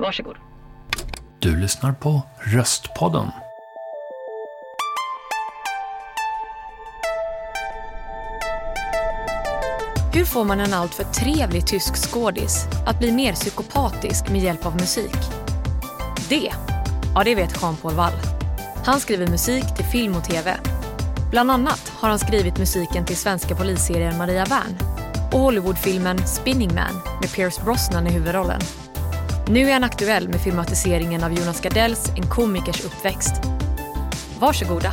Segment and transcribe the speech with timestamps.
[0.00, 0.36] Varsågod.
[1.38, 3.30] Du lyssnar på Röstpodden.
[10.14, 14.76] Hur får man en alltför trevlig tysk skådis att bli mer psykopatisk med hjälp av
[14.76, 15.16] musik?
[16.28, 16.52] Det,
[17.14, 18.12] ja det vet Jean-Paul Wall.
[18.84, 20.56] Han skriver musik till film och tv.
[21.30, 24.78] Bland annat har han skrivit musiken till svenska polisserien Maria Wern
[25.32, 28.60] och Hollywoodfilmen Spinning Man med Pierce Brosnan i huvudrollen.
[29.50, 33.34] Nu är han aktuell med filmatiseringen av Jonas Gardells En komikers uppväxt.
[34.38, 34.92] Varsågoda.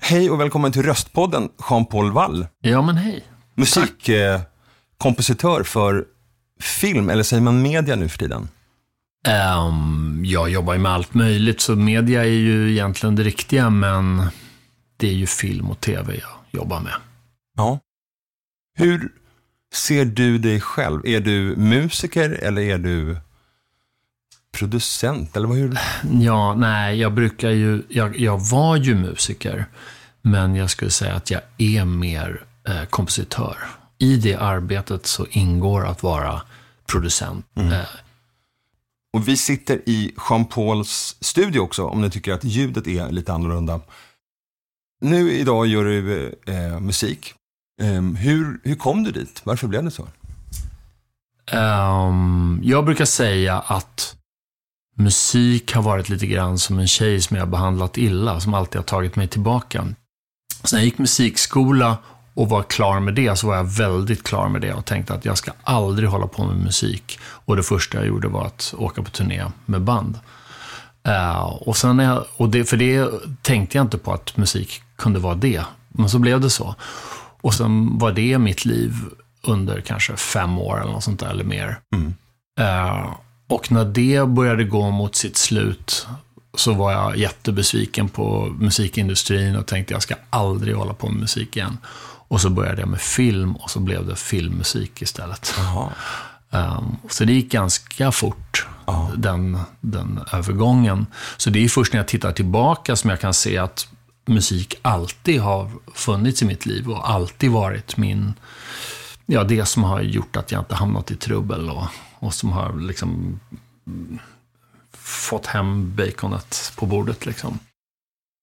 [0.00, 2.46] Hej och välkommen till Röstpodden, Jean-Paul Wall.
[2.60, 3.24] Ja, men hej.
[3.54, 6.04] Musikkompositör för
[6.60, 8.48] film, eller säger man media nu för tiden?
[9.68, 14.22] Um, jag jobbar ju med allt möjligt, så media är ju egentligen det riktiga, men
[14.96, 16.94] det är ju film och tv jag jobbar med.
[17.56, 17.78] Ja.
[18.74, 19.12] Hur
[19.74, 21.06] ser du dig själv?
[21.06, 23.16] Är du musiker eller är du
[24.58, 25.36] producent?
[25.36, 25.78] Eller vad hur?
[26.20, 29.66] Ja, nej, jag brukar ju, jag, jag var ju musiker,
[30.22, 33.56] men jag skulle säga att jag är mer eh, kompositör.
[33.98, 36.42] I det arbetet så ingår att vara
[36.86, 37.46] producent.
[37.56, 37.72] Mm.
[37.72, 37.80] Eh,
[39.12, 43.80] Och vi sitter i Jean-Pauls studio också, om ni tycker att ljudet är lite annorlunda.
[45.00, 47.34] Nu idag gör du eh, musik.
[47.82, 49.40] Ehm, hur, hur kom du dit?
[49.44, 50.08] Varför blev det så?
[51.52, 54.16] Um, jag brukar säga att
[54.96, 58.76] musik har varit lite grann som en tjej som jag har behandlat illa, som alltid
[58.76, 59.86] har tagit mig tillbaka.
[60.64, 61.96] Så när jag gick musikskola
[62.34, 65.24] och var klar med det, så var jag väldigt klar med det och tänkte att
[65.24, 67.18] jag ska aldrig hålla på med musik.
[67.22, 70.18] Och det första jag gjorde var att åka på turné med band.
[71.08, 73.10] Uh, och sen jag, och det, för det
[73.42, 75.62] tänkte jag inte på att musik kunde vara det.
[75.88, 76.74] Men så blev det så.
[77.42, 78.94] Och sen var det mitt liv
[79.42, 81.78] under kanske fem år eller något sånt där, eller mer.
[81.94, 82.14] Mm.
[82.60, 83.14] Eh,
[83.48, 86.06] och när det började gå mot sitt slut
[86.54, 91.56] så var jag jättebesviken på musikindustrin och tänkte jag ska aldrig hålla på med musik
[91.56, 91.78] igen.
[92.28, 95.54] Och så började jag med film och så blev det filmmusik istället.
[96.50, 98.66] Um, så det gick ganska fort,
[99.16, 101.06] den, den övergången.
[101.36, 103.88] Så det är först när jag tittar tillbaka som jag kan se att
[104.24, 108.34] musik alltid har funnits i mitt liv och alltid varit min,
[109.26, 111.84] ja det som har gjort att jag inte hamnat i trubbel och,
[112.18, 113.40] och som har liksom
[114.92, 117.58] fått hem baconet på bordet liksom.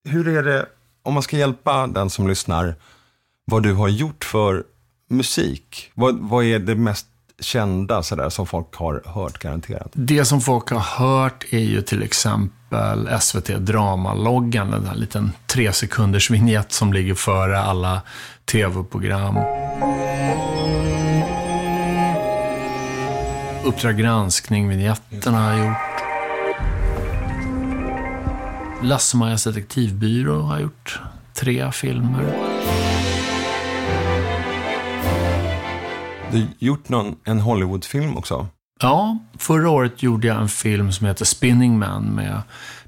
[0.09, 0.65] Hur är det,
[1.03, 2.75] om man ska hjälpa den som lyssnar,
[3.45, 4.63] vad du har gjort för
[5.09, 5.91] musik?
[5.93, 7.07] Vad, vad är det mest
[7.39, 9.91] kända sådär, som folk har hört garanterat?
[9.93, 12.58] Det som folk har hört är ju till exempel
[13.21, 18.01] SVT Dramaloggan, den här liten tre sekunders vignett som ligger före alla
[18.45, 19.37] tv-program.
[23.63, 25.77] Uppdrag granskning-vinjetten har jag gjort.
[28.83, 30.99] Lasse-Majas detektivbyrå har jag gjort
[31.33, 32.23] tre filmer.
[36.31, 38.47] Du har gjort någon, en Hollywoodfilm också?
[38.81, 42.41] Ja, förra året gjorde jag en film som heter Spinning Man med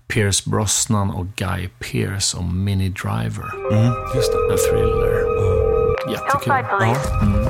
[0.07, 3.72] Pierce Brosnan och Guy Pearce om Mini Driver.
[3.72, 4.51] Mm, just det.
[4.51, 5.25] En thriller.
[6.12, 6.53] Jättekul.
[6.69, 6.96] Ja.
[7.22, 7.47] Mm.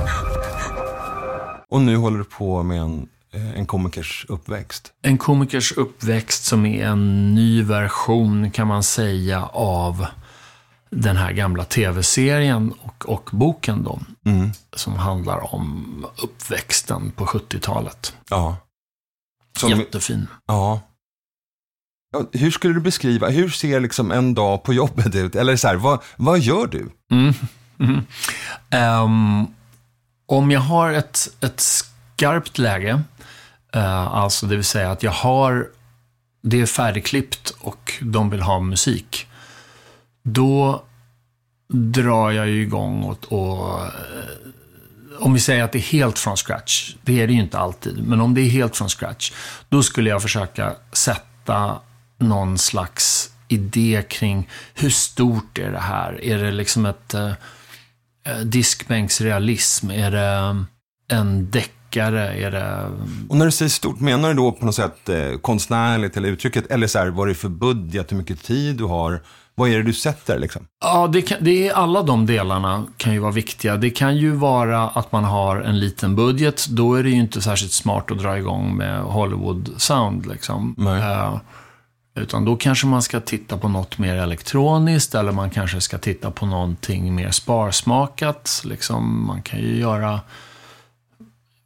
[1.69, 4.93] Och nu håller du på med en, eh, en komikers uppväxt.
[5.01, 10.05] En komikers uppväxt som är en ny version, kan man säga, av
[10.95, 14.51] den här gamla tv-serien och, och boken då, Mm.
[14.75, 18.13] som handlar om uppväxten på 70-talet.
[18.29, 18.57] Ja.
[19.57, 20.27] Som, Jättefin.
[20.47, 20.81] ja.
[22.13, 22.23] ja.
[22.31, 25.35] Hur skulle du beskriva, hur ser liksom en dag på jobbet ut?
[25.35, 26.89] Eller så här, vad, vad gör du?
[27.11, 27.33] Mm.
[27.79, 28.01] Mm.
[28.69, 29.47] Ehm,
[30.25, 33.01] om jag har ett, ett skarpt läge,
[33.73, 35.67] eh, alltså det vill säga att jag har,
[36.43, 39.27] det är färdigklippt och de vill ha musik,
[40.23, 40.83] då
[41.73, 43.79] drar jag ju igång och, och
[45.19, 48.07] om vi säger att det är helt från scratch, det är det ju inte alltid,
[48.07, 49.31] men om det är helt från scratch,
[49.69, 51.79] då skulle jag försöka sätta
[52.17, 56.23] någon slags idé kring hur stort är det här?
[56.23, 57.31] Är det liksom ett eh,
[58.25, 59.91] eh, diskbänksrealism?
[59.91, 62.33] Är det eh, en deckare?
[62.33, 62.59] Är det...
[62.59, 66.29] Eh, och när du säger stort, menar du då på något sätt eh, konstnärligt eller
[66.29, 66.71] uttrycket?
[66.71, 69.21] Eller så här, vad är det för budget, hur mycket tid du har?
[69.55, 70.67] Vad är det du sätter liksom?
[70.81, 73.77] Ja, det, kan, det är alla de delarna kan ju vara viktiga.
[73.77, 76.67] Det kan ju vara att man har en liten budget.
[76.69, 80.27] Då är det ju inte särskilt smart att dra igång med Hollywood-sound.
[80.27, 80.75] Liksom.
[80.87, 81.39] Eh,
[82.15, 86.31] utan då kanske man ska titta på något mer elektroniskt eller man kanske ska titta
[86.31, 88.61] på någonting mer sparsmakat.
[88.65, 90.19] Liksom, man kan ju göra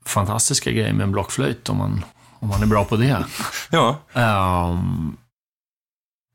[0.05, 2.05] fantastiska grejer med en blockflöjt om man,
[2.39, 3.25] om man är bra på det.
[3.71, 3.97] Ja.
[4.13, 5.17] Ehm,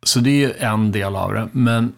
[0.03, 1.49] så det är en del av det.
[1.53, 1.93] Men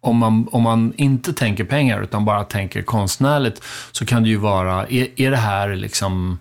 [0.00, 3.62] om man, om man inte tänker pengar utan bara tänker konstnärligt
[3.92, 6.38] så kan det ju vara, är, är det här liksom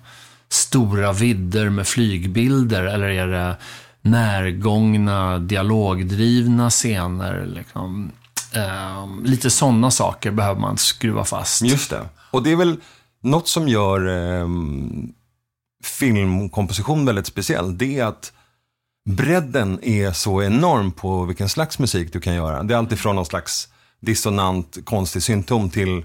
[0.49, 3.55] stora vidder med flygbilder eller är det
[4.01, 7.45] närgångna dialogdrivna scener?
[7.45, 8.11] Liksom?
[8.55, 11.61] Eh, lite sådana saker behöver man skruva fast.
[11.61, 12.09] Just det.
[12.31, 12.77] Och det är väl
[13.23, 14.47] något som gör eh,
[15.83, 17.77] filmkomposition väldigt speciell.
[17.77, 18.33] Det är att
[19.07, 22.63] bredden är så enorm på vilken slags musik du kan göra.
[22.63, 23.67] Det är alltifrån någon slags
[23.99, 26.03] dissonant, konstig symptom till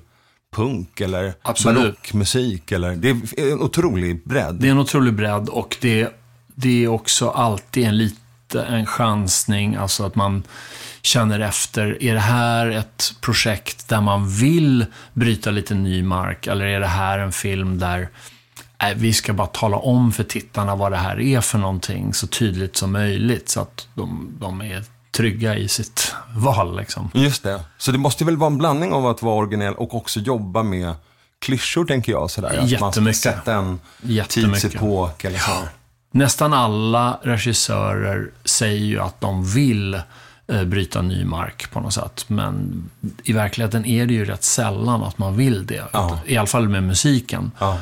[0.57, 1.35] punk eller
[1.65, 2.73] barockmusik.
[2.73, 4.55] Eller, det är en otrolig bredd.
[4.55, 6.09] Det är en otrolig bredd och det,
[6.55, 8.19] det är också alltid en lite
[8.61, 10.43] en chansning, alltså att man
[11.03, 16.65] känner efter, är det här ett projekt där man vill bryta lite ny mark eller
[16.65, 18.09] är det här en film där
[18.83, 22.27] nej, vi ska bara tala om för tittarna vad det här är för någonting så
[22.27, 26.77] tydligt som möjligt så att de, de är trygga i sitt val.
[26.77, 27.11] Liksom.
[27.15, 27.61] Just det.
[27.79, 30.95] Så det måste väl vara en blandning av att vara originell och också jobba med
[31.39, 32.31] klyschor, tänker jag.
[32.31, 32.49] Sådär.
[32.49, 33.21] Att man Jättemycket.
[33.21, 33.81] sätta en
[34.29, 35.53] tidsepok eller så.
[36.11, 40.01] Nästan alla regissörer säger ju att de vill
[40.49, 42.25] eh, bryta ny mark på något sätt.
[42.27, 42.85] Men
[43.25, 45.85] i verkligheten är det ju rätt sällan att man vill det.
[45.93, 46.19] Ja.
[46.27, 47.51] I alla fall med musiken.
[47.59, 47.79] Ja.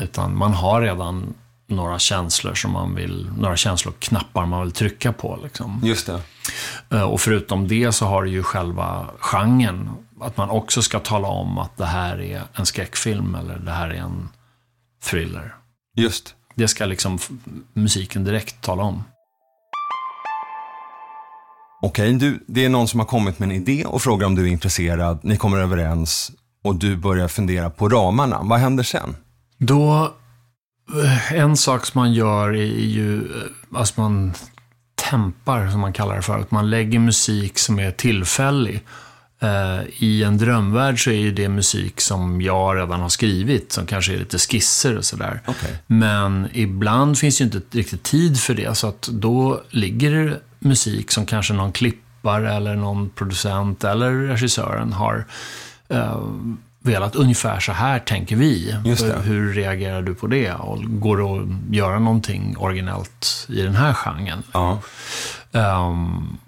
[0.00, 1.34] Utan man har redan
[1.66, 5.38] några känslor som man vill, några känsloknappar man vill trycka på.
[5.42, 5.80] Liksom.
[5.84, 6.20] Just det.
[6.96, 9.90] Eh, Och förutom det så har du ju själva genren.
[10.20, 13.88] Att man också ska tala om att det här är en skräckfilm eller det här
[13.88, 14.28] är en
[15.04, 15.54] thriller.
[15.96, 16.34] Just.
[16.54, 17.18] Det ska liksom
[17.72, 19.04] musiken direkt tala om.
[21.82, 24.42] Okej, du, det är någon som har kommit med en idé och frågar om du
[24.42, 25.18] är intresserad.
[25.22, 26.32] Ni kommer överens
[26.64, 28.40] och du börjar fundera på ramarna.
[28.42, 29.16] Vad händer sen?
[29.62, 30.14] Då,
[31.02, 34.32] eh, en sak som man gör är ju, eh, alltså man
[34.94, 38.84] tempar som man kallar det för, att man lägger musik som är tillfällig.
[39.40, 43.86] Eh, I en drömvärld så är ju det musik som jag redan har skrivit, som
[43.86, 45.40] kanske är lite skisser och sådär.
[45.46, 45.82] Okej.
[45.86, 51.10] Men ibland finns ju inte riktigt tid för det, så att då ligger det musik
[51.10, 55.24] som kanske någon klippare eller någon producent eller regissören har
[55.88, 56.20] eh,
[56.82, 58.76] velat ungefär så här tänker vi.
[59.22, 60.52] Hur reagerar du på det?
[60.52, 64.42] Och går det att göra någonting originellt i den här genren?
[64.52, 64.78] Ja.
[65.52, 66.38] Ehm,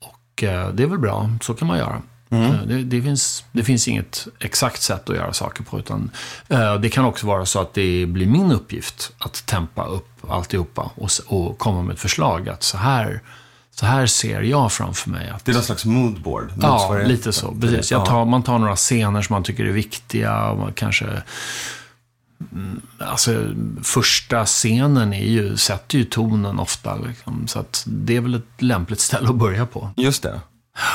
[0.00, 2.02] och eh, det är väl bra, så kan man göra.
[2.30, 2.44] Mm.
[2.52, 5.78] Eh, Det, det, finns, det finns inget exakt sätt att göra saker på.
[5.78, 6.10] Utan,
[6.48, 10.90] eh, det kan också vara så att det blir min uppgift att tempa upp alltihopa
[10.94, 12.48] och, och komma med ett förslag.
[12.48, 13.20] Att så här,
[13.80, 15.28] så här ser jag framför mig.
[15.30, 16.52] Att, Det är någon slags moodboard.
[16.60, 17.54] ja, lite så.
[17.60, 17.90] Precis.
[17.90, 18.06] Jag Ja.
[18.06, 20.44] tar, man tar några scener som man tycker är viktiga.
[20.50, 21.04] Och man kanske,
[22.52, 23.44] mm, alltså,
[23.82, 26.96] första scenen är ju, sätter ju tonen ofta.
[26.96, 29.90] Liksom, så att det är väl ett lämpligt ställe att börja på.
[29.96, 30.40] Just det.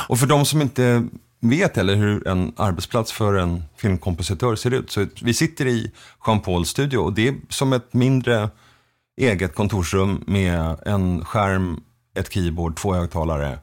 [0.07, 1.07] Och för de som inte
[1.41, 4.91] vet heller hur en arbetsplats för en filmkompositör ser ut.
[4.91, 5.91] Så vi sitter i
[6.27, 8.49] Jean Pauls studio och det är som ett mindre
[9.21, 11.79] eget kontorsrum med en skärm,
[12.15, 13.59] ett keyboard, två högtalare,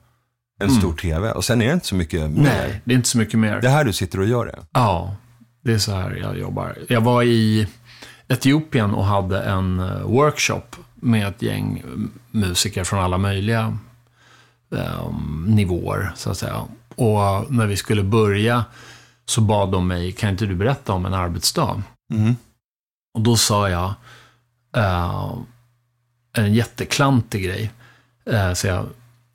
[0.60, 1.32] en stor tv.
[1.32, 2.26] Och sen är det inte så mycket mer.
[2.26, 2.42] Mm.
[2.42, 3.60] Nej, det är inte så mycket mer.
[3.60, 4.58] Det är här du sitter och gör det.
[4.72, 5.16] Ja,
[5.64, 6.78] det är så här jag jobbar.
[6.88, 7.68] Jag var i
[8.28, 11.84] Etiopien och hade en eh, workshop med ett gäng eh,
[12.30, 13.78] musiker från alla möjliga
[14.74, 15.14] eh,
[15.46, 16.62] nivåer, så att säga.
[16.94, 18.64] Och när vi skulle börja
[19.24, 21.82] så bad de mig, kan inte du berätta om en arbetsdag?
[22.12, 22.36] Mm.
[23.14, 23.94] Och då sa jag
[24.76, 25.32] eh,
[26.32, 27.70] en jätteklantig grej.
[28.24, 28.86] Eh, så jag,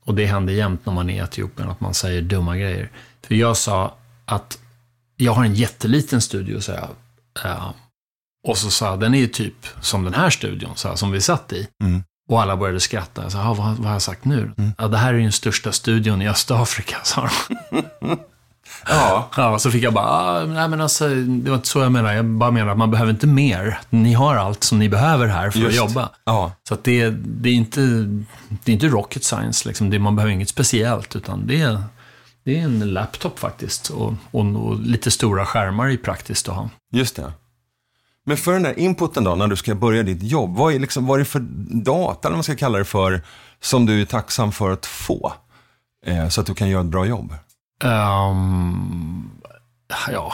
[0.06, 2.90] och det händer jämt när man är i Etiopien, att man säger dumma grejer.
[3.28, 4.60] För jag sa att
[5.16, 6.90] jag har en jätteliten studio, sa jag.
[7.46, 7.72] Eh,
[8.48, 11.12] och så sa jag, den är ju typ som den här studion, så här, som
[11.12, 11.68] vi satt i.
[11.84, 12.04] Mm.
[12.30, 13.24] Och alla började skratta.
[13.24, 14.52] Jag sa, "Ja, vad, vad har jag sagt nu?
[14.58, 14.72] Mm.
[14.78, 17.30] Ja, det här är ju den största studion i Östafrika, sa
[17.72, 18.18] de.
[18.88, 19.30] Ja.
[19.38, 22.16] Ja, så fick jag bara, ah, nej men alltså, det var inte så jag menade.
[22.16, 23.80] Jag bara menar att man behöver inte mer.
[23.90, 25.82] Ni har allt som ni behöver här för Just.
[25.82, 26.10] att jobba.
[26.24, 26.52] Ja.
[26.68, 27.82] Så att det, det, är inte,
[28.64, 29.90] det är inte rocket science, liksom.
[29.90, 31.84] det, man behöver inget speciellt, utan det är,
[32.46, 33.90] det är en laptop faktiskt.
[33.90, 36.70] Och, och, och lite stora skärmar är praktiskt att ha.
[36.92, 37.34] Just det.
[38.26, 41.06] Men för den där inputen då, när du ska börja ditt jobb, vad är, liksom,
[41.06, 41.40] vad är det för
[41.84, 43.22] data, eller vad man ska kalla det för,
[43.62, 45.34] som du är tacksam för att få?
[46.06, 47.34] Eh, så att du kan göra ett bra jobb.
[47.84, 49.30] Um,
[50.12, 50.34] ja,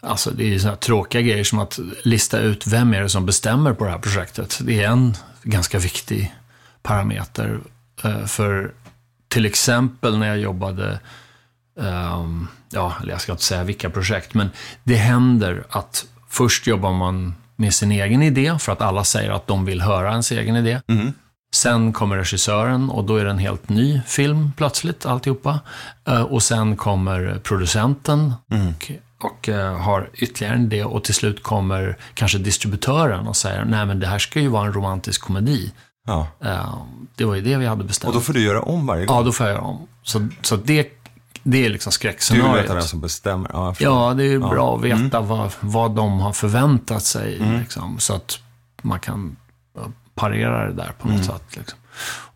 [0.00, 3.26] alltså det är ju sådana tråkiga grejer som att lista ut vem är det som
[3.26, 4.58] bestämmer på det här projektet.
[4.60, 6.34] Det är en ganska viktig
[6.82, 7.60] parameter.
[8.04, 8.72] Uh, för
[9.28, 11.00] till exempel när jag jobbade,
[11.74, 14.50] um, ja, eller jag ska inte säga vilka projekt, men
[14.84, 19.46] det händer att först jobbar man med sin egen idé, för att alla säger att
[19.46, 20.80] de vill höra ens egen idé.
[20.86, 21.12] Mm.
[21.54, 25.60] Sen kommer regissören och då är det en helt ny film plötsligt, alltihopa.
[26.08, 28.92] Eh, Och sen kommer producenten och,
[29.26, 30.84] och eh, har ytterligare en idé.
[30.84, 34.66] Och till slut kommer kanske distributören och säger, nej men det här ska ju vara
[34.66, 35.72] en romantisk komedi.
[36.06, 36.26] Ja.
[36.44, 36.74] Eh,
[37.16, 38.14] Det var ju det vi hade Och bestämt.
[38.14, 39.16] då får du göra om varje gång.
[39.16, 39.86] Ja, då får jag göra om.
[40.02, 40.88] Så, så det,
[41.42, 42.70] det är liksom du vet skräckscenariot.
[42.70, 43.50] vem som bestämmer.
[43.52, 43.74] Ja.
[43.78, 45.28] Ja, det är ju bra att veta Mm.
[45.28, 47.38] vad, vad de har förväntat sig.
[47.58, 48.38] Liksom, så att
[48.82, 49.36] man kan
[50.14, 51.16] parera det där på Mm.
[51.20, 51.56] något sätt.
[51.56, 51.78] Liksom.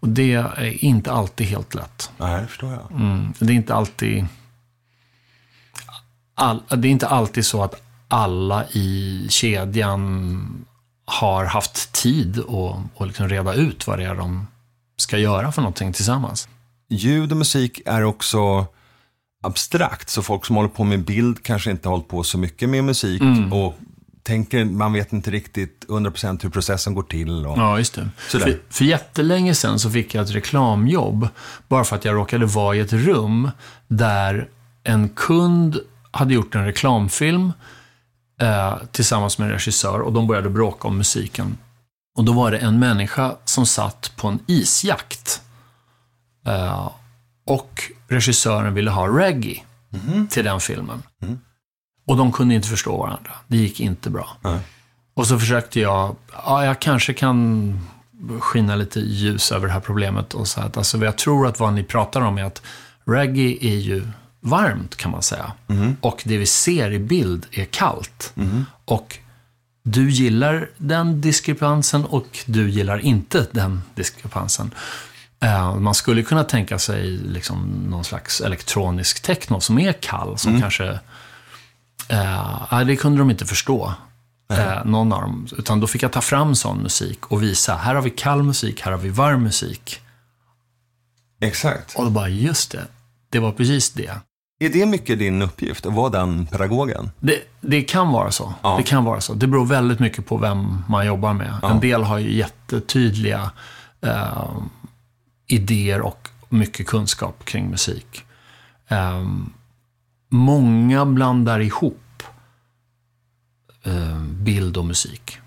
[0.00, 2.10] Och det är inte alltid helt lätt.
[2.18, 2.90] Nej, det förstår jag.
[3.00, 3.32] Mm.
[3.38, 4.26] Det är inte alltid...
[6.34, 10.64] All, det är inte alltid så att alla i kedjan
[11.04, 14.46] har haft tid att, att liksom reda ut vad det är de
[14.96, 16.48] ska göra för någonting tillsammans.
[16.88, 18.66] Ljud och musik är också
[19.42, 22.68] abstrakt, så folk som håller på med bild kanske inte har hållit på så mycket
[22.68, 23.52] med musik Mm.
[23.52, 23.78] och
[24.28, 27.46] tänker, man vet inte riktigt 100% hur processen går till.
[27.46, 27.58] Och...
[27.58, 28.08] Ja, just det.
[28.28, 28.44] Sådär.
[28.44, 31.28] För, för jättelänge sedan så fick jag ett reklamjobb,
[31.68, 33.50] bara för att jag råkade vara i ett rum
[33.88, 34.48] där
[34.84, 35.80] en kund
[36.10, 37.52] hade gjort en reklamfilm
[38.40, 41.58] eh, tillsammans med en regissör och de började bråka om musiken.
[42.16, 45.42] Och då var det en människa som satt på en isjakt.
[46.46, 46.90] Eh,
[47.46, 49.62] och regissören ville ha reggae
[50.30, 51.02] till den filmen.
[52.08, 53.30] Och de kunde inte förstå varandra.
[53.46, 54.36] Det gick inte bra.
[54.40, 54.58] Nej.
[55.14, 57.80] Och så försökte jag, ja, jag kanske kan
[58.40, 61.72] skina lite ljus över det här problemet och säga att alltså, jag tror att vad
[61.72, 62.62] ni pratar om är att
[63.04, 64.08] reggae är ju
[64.40, 65.52] varmt kan man säga.
[66.00, 68.32] Och det vi ser i bild är kallt.
[68.84, 69.18] Och
[69.82, 74.70] du gillar den diskrepansen och du gillar inte den diskrepansen.
[75.40, 80.60] Eh, man skulle kunna tänka sig liksom någon slags elektronisk techno som är kall, som
[80.60, 80.98] kanske...
[82.08, 83.94] Eh, det kunde de inte förstå.
[84.52, 85.46] Eh, någon av dem.
[85.58, 88.80] Utan då fick jag ta fram sån musik och visa, här har vi kall musik,
[88.80, 90.00] här har vi varm musik.
[91.40, 91.94] Exakt.
[91.96, 92.86] Och då bara, just det,
[93.30, 94.20] det var precis det.
[94.60, 97.10] Är det mycket din uppgift, att vara den pedagogen?
[97.20, 98.54] Det, det kan vara så.
[98.62, 98.76] Ja.
[98.76, 99.34] Det kan vara så.
[99.34, 101.54] Det beror väldigt mycket på vem man jobbar med.
[101.62, 103.50] En del har ju jättetydliga
[104.00, 104.56] eh,
[105.46, 108.24] idéer och mycket kunskap kring musik.
[108.88, 109.24] Eh,
[110.28, 112.22] många blandar ihop
[113.84, 115.38] eh, bild och musik.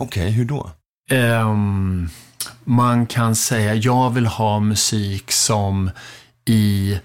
[0.00, 0.70] Okej, hur då?
[1.10, 2.08] Ehm,
[2.64, 5.90] man kan säga, jag vill ha musik som
[6.44, 6.98] i...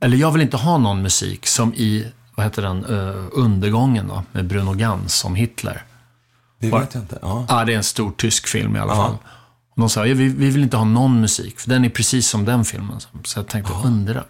[0.00, 2.06] Eller jag vill inte ha någon musik som i,
[2.36, 5.82] vad heter den, eh, Undergången då, med Bruno Ganz som Hitler.
[6.60, 7.18] Det vet jag inte.
[7.22, 7.46] Ja.
[7.48, 8.96] Ja, det är en stor tysk film i alla Ja.
[8.96, 9.16] fall.
[9.70, 12.28] Och de sa, ja, vi, vi vill inte ha någon musik, för den är precis
[12.28, 13.00] som den filmen.
[13.24, 14.24] Så jag tänkte, undra.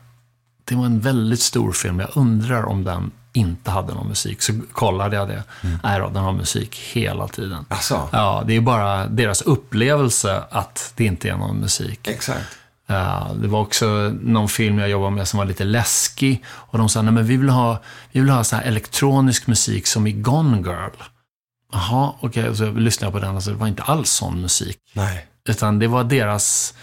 [0.68, 4.42] Det var en väldigt stor film, jag undrar om den inte hade någon musik.
[4.42, 5.42] Så kollade jag det.
[5.82, 7.64] Nej då, den har musik hela tiden.
[7.68, 12.08] Alltså, Ja, det är bara deras upplevelse att det inte är någon musik.
[12.08, 12.58] exakt.
[12.86, 13.86] Ja, det var också
[14.22, 16.44] någon film jag jobbade med som var lite läskig.
[16.48, 17.82] Och de sa, nej men vi vill ha,
[18.12, 20.90] vi vill ha så här elektronisk musik som i Gone Girl.
[21.72, 22.48] Jaha, okej.
[22.48, 24.78] Och så lyssnade jag på den och så det var inte alls sån musik.
[24.92, 25.26] Nej.
[25.48, 26.74] Utan det var deras...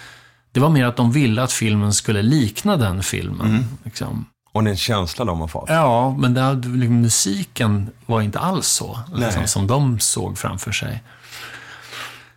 [0.53, 3.65] Det var mer att de ville att filmen skulle likna den filmen.
[3.83, 4.25] Liksom.
[4.51, 5.69] Och det är en känsla de har fått.
[5.69, 8.99] Ja, men hade- liksom, musiken var inte alls så.
[9.15, 11.03] Liksom, som de såg framför sig.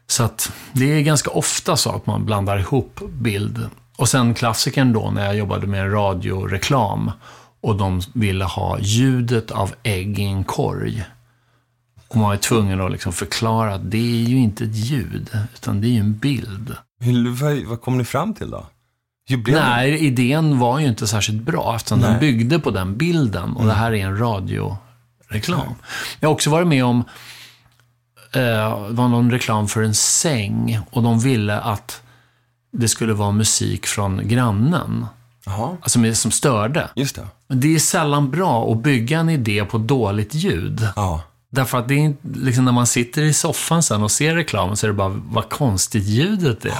[0.06, 3.66] Så att det är ganska ofta så att man blandar ihop bild.
[3.96, 7.10] Och sen klassikern då när jag jobbade med radioreklam.
[7.60, 11.04] Och de ville ha ljudet av ägg i en korg.
[12.08, 15.80] Och man var tvungen att liksom förklara att det är ju inte ett ljud, utan
[15.80, 16.74] det är ju en bild.
[17.00, 18.66] Hur, vad, kom ni fram till då?
[19.28, 19.36] Det?
[19.52, 22.10] Nej, idén var ju inte särskilt bra eftersom Nej.
[22.10, 25.74] den byggde på den bilden och det här är en radioreklam.
[26.20, 27.04] Jag har också varit med om,
[28.32, 28.40] eh,
[28.88, 32.02] det var någon reklam för en säng och de ville att
[32.72, 35.06] det skulle vara musik från grannen,
[35.46, 36.88] Jaha, alltså med- som störde.
[36.94, 37.26] just det.
[37.48, 40.88] Men det är sällan bra att bygga en idé på dåligt ljud.
[40.96, 41.22] Ja.
[41.56, 44.86] Därför att det är liksom när man sitter i soffan sen och ser reklamen så
[44.86, 46.72] är det bara, vad konstigt ljudet är.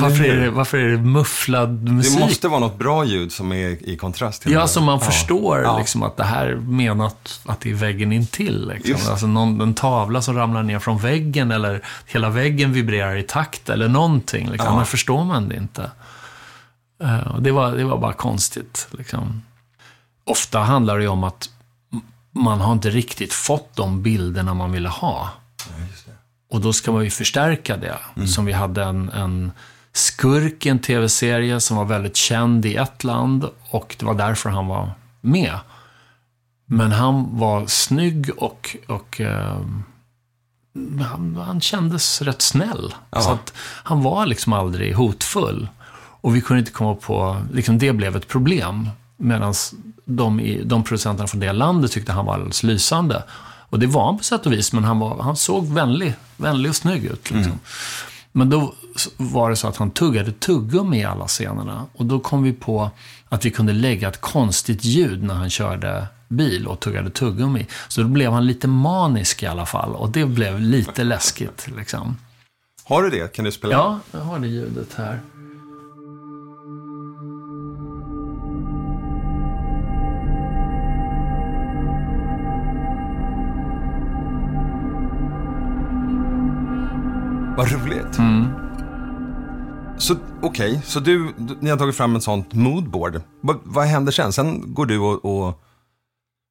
[0.00, 2.14] Varför är, det, varför är det mufflad musik?
[2.18, 4.68] Det måste vara något bra ljud som är i kontrast till Ja, det.
[4.68, 5.06] så man Ja.
[5.06, 5.78] förstår Ja.
[5.78, 8.68] liksom att det här är menat att det är väggen intill.
[8.68, 9.10] Liksom.
[9.10, 13.68] Alltså någon, en tavla som ramlar ner från väggen eller hela väggen vibrerar i takt
[13.68, 14.50] eller någonting.
[14.50, 14.68] Liksom.
[14.70, 14.76] Ja.
[14.76, 15.90] Men förstår man det inte.
[17.02, 18.88] Eh, det, var, det var bara konstigt.
[18.90, 19.42] Liksom.
[20.24, 21.48] Ofta handlar det ju om att
[22.32, 25.30] man har inte riktigt fått de bilderna man ville ha.
[25.56, 26.12] Ja.
[26.50, 28.26] Och då ska man ju förstärka det.
[28.26, 29.52] Som vi hade en, en
[29.92, 34.50] skurk i en tv-serie som var väldigt känd i ett land och det var därför
[34.50, 35.58] han var med.
[36.66, 39.60] Men han var snygg och, och eh,
[41.00, 42.94] han, han kändes rätt snäll.
[43.10, 43.20] Ja.
[43.20, 45.68] Så att han var liksom aldrig hotfull.
[45.94, 48.88] Och vi kunde inte komma på, liksom det blev ett problem.
[49.22, 49.54] Medan
[50.04, 53.22] de, de producenterna från det landet tyckte han var alldeles lysande.
[53.68, 56.70] Och det var han på sätt och vis, men han, var, han såg vänlig, vänlig
[56.70, 57.30] och snygg ut.
[57.30, 57.58] Liksom.
[58.32, 58.74] Men då
[59.16, 61.86] var det så att han tuggade tuggummi i alla scenerna.
[61.92, 62.90] Och då kom vi på
[63.28, 67.66] att vi kunde lägga ett konstigt ljud när han körde bil och tuggade tuggummi.
[67.88, 69.94] Så då blev han lite manisk i alla fall.
[69.94, 71.68] Och det blev lite läskigt.
[71.76, 72.16] Liksom.
[72.84, 73.32] Har du det?
[73.32, 73.72] Kan du spela?
[73.72, 75.20] Ja, jag har det ljudet här.
[87.56, 88.18] Vad roligt.
[88.18, 88.46] Mm.
[89.98, 93.20] Så okej, så du, du- ni har tagit fram ett sånt moodboard.
[93.40, 94.32] Vad, vad händer sen?
[94.32, 95.62] Sen går du och, och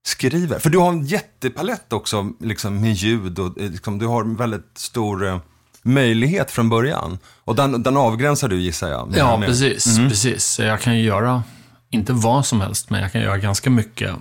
[0.07, 0.59] skriver.
[0.59, 4.35] För du har en jättepalett också, liksom med ljud och eh, liksom, du har en
[4.35, 5.37] väldigt stor eh,
[5.83, 7.17] möjlighet från början.
[7.43, 9.13] Och den, den avgränsar du gissar jag.
[9.17, 9.97] Ja, med- precis.
[9.97, 10.45] precis.
[10.45, 11.43] Så Jag kan ju göra,
[11.89, 14.15] inte vad som helst, men jag kan göra ganska mycket.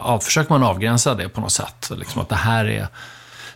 [0.00, 1.90] Av, försöker man avgränsa det på något sätt.
[1.96, 2.88] Liksom att det här är...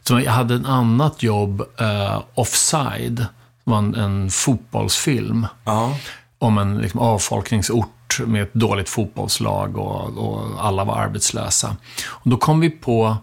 [0.08, 3.26] Så jag hade ett annat jobb, uh, Offside,
[3.64, 5.96] som var en, en fotbollsfilm Ja.
[6.38, 11.76] om en liksom, avfolkningsort med ett dåligt fotbollslag och, och alla var arbetslösa.
[12.06, 13.16] Och då kom vi på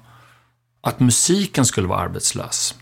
[0.84, 2.76] att musiken skulle vara arbetslös.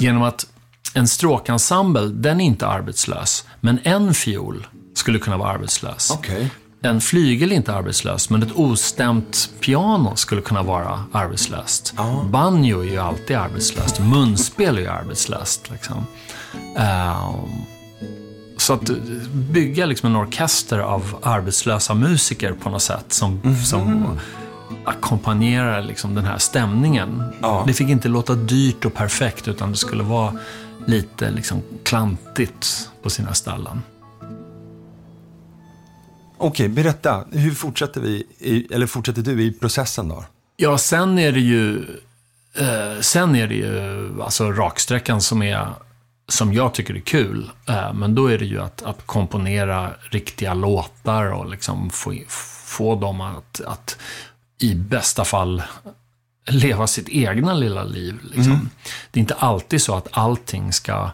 [0.00, 0.46] Genom att
[0.94, 6.10] en stråkensemble, den är inte arbetslös, men en fiol skulle kunna vara arbetslös.
[6.10, 6.50] Okej.
[6.84, 11.94] En flygel är inte arbetslös, men ett ostämt piano skulle kunna vara arbetslöst.
[12.30, 14.00] Banjo är ju alltid arbetslöst.
[14.00, 15.70] Munspel är ju arbetslöst.
[15.70, 16.06] Liksom.
[16.76, 17.64] Ehm,
[18.56, 18.90] så att
[19.32, 24.06] bygga liksom en orkester av arbetslösa musiker på något sätt som, som
[24.84, 27.22] ackompanjerar liksom den här stämningen.
[27.40, 27.64] Ja.
[27.66, 30.32] Det fick inte låta dyrt och perfekt, utan det skulle vara
[30.86, 33.82] lite liksom klantigt på sina ställen.
[36.44, 37.24] Okej, berätta.
[37.32, 40.24] Hur fortsätter vi, i, eller fortsätter du i processen då?
[40.56, 41.78] Ja, sen är det ju,
[42.54, 45.68] eh, sen är det ju alltså raksträckan som är
[46.28, 47.50] som jag tycker är kul.
[47.68, 52.14] Eh, men då är det ju att, att komponera riktiga låtar och liksom få,
[52.66, 53.98] få dem att, att
[54.58, 55.62] i bästa fall
[56.46, 58.18] leva sitt egna lilla liv.
[58.22, 58.70] Liksom.
[59.10, 61.10] Det är inte alltid så att allting ska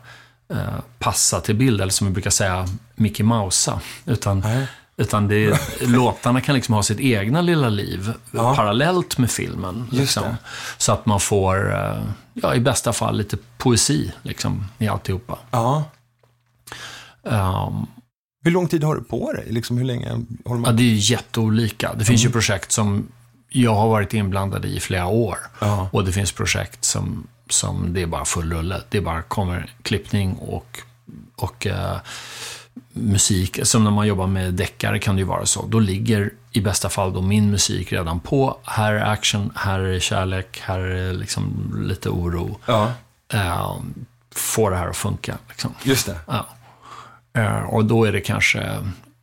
[0.50, 3.80] eh, passa till bild, eller som vi brukar säga, Mickey Mousa.
[4.06, 4.66] Utan, Nej.
[5.00, 8.54] Utan det, låtarna kan liksom ha sitt egna lilla liv Ja.
[8.56, 9.86] parallellt med filmen.
[9.92, 10.24] Liksom.
[10.78, 12.02] Så att man får, eh,
[12.34, 15.38] ja, i bästa fall, lite poesi liksom, i alltihopa.
[15.50, 15.84] Ja.
[17.22, 17.86] Um,
[18.44, 19.44] Hur lång tid har du på dig?
[19.48, 21.94] Liksom, hur länge håller Ja, man det är ju jätteolika.
[21.94, 23.06] Det finns ju projekt som
[23.48, 25.38] jag har varit inblandad i i flera år.
[25.60, 25.88] Ja.
[25.92, 28.80] Och det finns projekt som, som det är bara full rulle.
[28.88, 30.78] Det bara kommer klippning och,
[31.36, 31.96] och eh,
[33.00, 33.58] musik.
[33.62, 35.66] Som när man jobbar med deckare kan det ju vara så.
[35.66, 38.58] Då ligger i bästa fall då min musik redan på.
[38.64, 42.58] Här är action, här är kärlek, här är liksom lite oro.
[42.66, 42.92] Ja,
[43.32, 43.76] Eh,
[44.34, 45.38] få det här att funka.
[45.48, 45.74] Liksom.
[45.82, 46.18] just det.
[46.26, 46.46] Ja.
[47.32, 48.76] Eh, och då är det kanske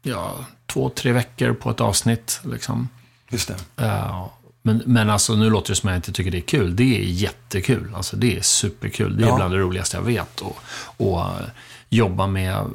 [0.04, 0.36] ja,
[0.66, 2.40] två, tre veckor på ett avsnitt.
[2.44, 2.90] Liksom.
[3.30, 3.84] Just det.
[3.86, 4.26] Eh,
[4.62, 6.76] men, men alltså, nu låter det som att jag inte tycker det är kul.
[6.76, 7.92] Det är jättekul.
[7.96, 9.18] Alltså, det är superkul.
[9.18, 9.36] Det är Ja.
[9.36, 10.42] bland det roligaste jag vet.
[10.42, 10.58] Och,
[10.98, 11.48] och eh,
[11.90, 12.66] jobba med...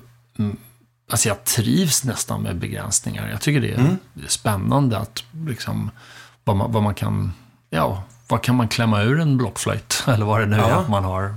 [1.12, 3.29] Alltså jag trivs nästan med begränsningar.
[3.31, 3.96] Jag tycker det är, Mm.
[4.29, 5.90] spännande att liksom,
[6.44, 7.33] vad, man, vad man kan...
[7.70, 10.05] Ja, vad kan man klämma ur en blockflöjt?
[10.07, 10.85] Eller vad det nu Ja.
[10.85, 11.35] är man har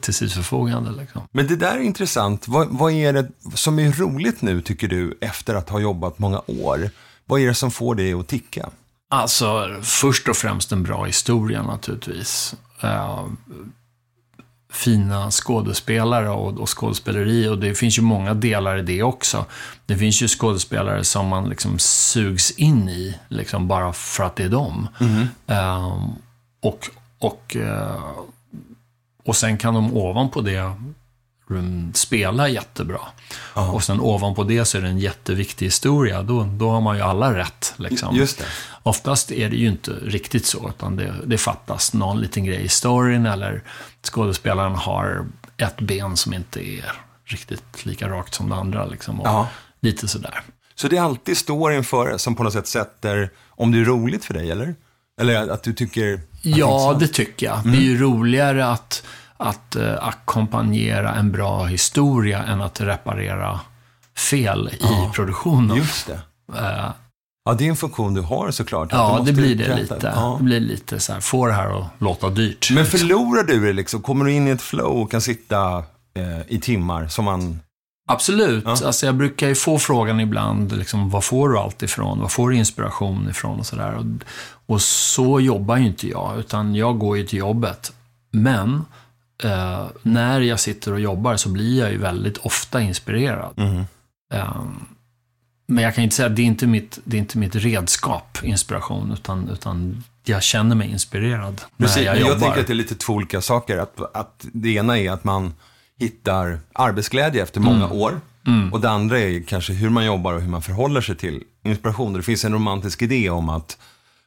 [0.00, 0.90] till sitt förfogande.
[0.90, 1.22] Liksom.
[1.32, 2.48] Men det där är intressant.
[2.48, 6.42] Vad, vad är det som är roligt nu, tycker du, efter att ha jobbat många
[6.46, 6.90] år?
[7.26, 8.70] Vad är det som får dig att ticka?
[9.10, 12.54] Alltså, först och främst en bra historia naturligtvis.
[12.80, 13.26] Eh,
[14.70, 17.48] fina skådespelare och, och skådespeleri.
[17.48, 19.44] Och det finns ju många delar i det också.
[19.86, 24.44] Det finns ju skådespelare som man liksom sugs in i, liksom bara för att det
[24.44, 24.88] är dem.
[25.46, 26.04] Eh,
[26.60, 28.14] och, och, eh,
[29.24, 30.72] och sen kan de ovanpå det
[31.50, 33.00] mm, spela jättebra.
[33.54, 33.70] Ja.
[33.70, 36.22] Och sen ovanpå det så är det en jätteviktig historia.
[36.22, 37.74] Då, då har man ju alla rätt.
[37.76, 38.16] Liksom.
[38.16, 38.44] Just det.
[38.88, 42.68] Oftast är det ju inte riktigt så, utan det, det fattas någon liten grej i
[42.68, 43.62] storyn eller
[44.02, 46.92] skådespelaren har ett ben som inte är
[47.24, 48.86] riktigt lika rakt som det andra.
[48.86, 49.48] Liksom, och Ja.
[49.80, 50.42] Lite sådär.
[50.74, 54.24] Så det är alltid storyn före som på något sätt sätter om det är roligt
[54.24, 54.74] för dig, eller?
[55.20, 56.14] Eller att du tycker...
[56.14, 57.00] att det Ja, intressant?
[57.00, 57.60] det tycker jag.
[57.64, 63.60] Det är ju roligare att, att uh, ackompanjera en bra historia än att reparera
[64.30, 65.76] fel i produktionen.
[65.76, 66.20] Just det.
[66.58, 66.90] Eh,
[67.48, 68.88] Ja, det är en funktion du har såklart.
[68.92, 69.94] Ja, det blir det berätta.
[69.94, 70.12] lite.
[70.16, 70.36] Ja.
[70.38, 72.70] Det blir lite så här, få det här att låta dyrt.
[72.70, 74.02] Men förlorar du det liksom?
[74.02, 75.78] Kommer du in i ett flow och kan sitta
[76.14, 77.60] eh, i timmar som man...
[78.08, 78.64] Absolut.
[78.66, 78.70] Ja.
[78.70, 82.20] Alltså jag brukar ju få frågan ibland, liksom, var får du allt ifrån?
[82.20, 83.58] Var får du inspiration ifrån?
[83.58, 83.94] Och så, där.
[83.94, 84.04] Och,
[84.66, 87.92] och så jobbar ju inte jag, utan jag går ju till jobbet.
[88.32, 88.84] Men
[89.44, 93.52] eh, när jag sitter och jobbar så blir jag ju väldigt ofta inspirerad.
[93.56, 93.84] Mhm.
[94.34, 94.62] Eh,
[95.68, 98.38] men jag kan inte säga att det är inte mitt, det är inte mitt redskap,
[98.42, 102.40] inspiration, utan, utan jag känner mig inspirerad Precis, när jag jag jobbar.
[102.40, 103.78] tänker att det är lite två olika saker.
[103.78, 105.54] Att, att det ena är att man
[105.98, 107.92] hittar arbetsglädje efter många Mm.
[107.98, 108.20] år.
[108.72, 112.12] Och det andra är kanske hur man jobbar och hur man förhåller sig till inspiration.
[112.12, 113.78] Det finns en romantisk idé om att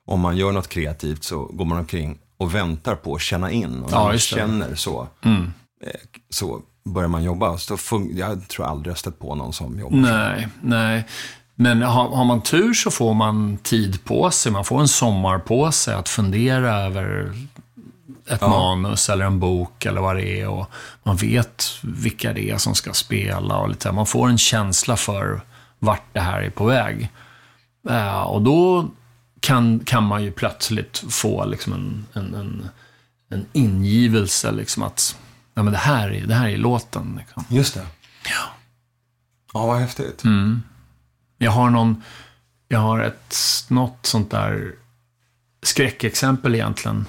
[0.06, 3.84] om man gör något kreativt så går man omkring och väntar på att känna in.
[3.84, 5.54] Och när Ja, man känner så, Mm.
[5.86, 5.90] eh,
[6.30, 7.58] så börjar man jobba.
[7.58, 7.78] Så
[8.14, 9.98] jag tror aldrig jag stött på någon som jobbar.
[9.98, 11.06] Nej, nej.
[11.56, 14.52] Men har, har man tur så får man tid på sig.
[14.52, 17.34] Man får en sommar på sig att fundera över
[18.28, 18.50] ett Ja.
[18.50, 20.48] manus eller en bok eller vad det är.
[20.48, 20.72] Och
[21.04, 23.58] man vet vilka det är som ska spela.
[23.58, 25.42] Och lite, man får en känsla för
[25.80, 27.10] vart det här är på väg.
[27.90, 28.90] Eh, och då
[29.40, 32.70] kan, kan man ju plötsligt få liksom en, en, en,
[33.30, 34.52] en ingivelse.
[34.52, 35.18] Liksom att
[35.54, 37.16] ja, men det, här är, det här är låten.
[37.20, 37.46] Liksom.
[37.50, 37.86] Just det.
[38.26, 38.50] Ja.
[39.54, 40.24] Ja, vad häftigt.
[40.24, 40.64] Mm.
[41.38, 42.04] Jag har någon,
[42.68, 43.36] jag har ett,
[43.68, 44.76] något sånt där
[45.64, 47.06] skräckexempel egentligen.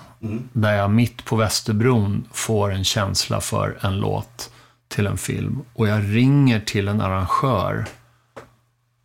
[0.53, 4.51] Där jag mitt på Västerbron får en känsla för en låt
[4.89, 5.63] till en film.
[5.75, 7.87] Och jag ringer till en arrangör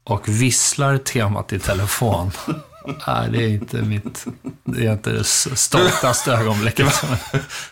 [0.03, 2.31] och visslar temat i telefon.
[3.07, 4.25] Nej, det är inte mitt,
[4.63, 7.03] det är inte det stoltaste ögonblicket.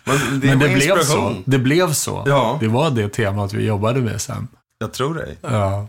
[0.03, 1.35] Men det, Men det blev så.
[1.45, 2.23] Det blev så.
[2.25, 2.57] Ja.
[2.59, 4.47] Det var det temat vi jobbade med sen.
[4.79, 5.37] Jag tror dig.
[5.41, 5.87] Ja.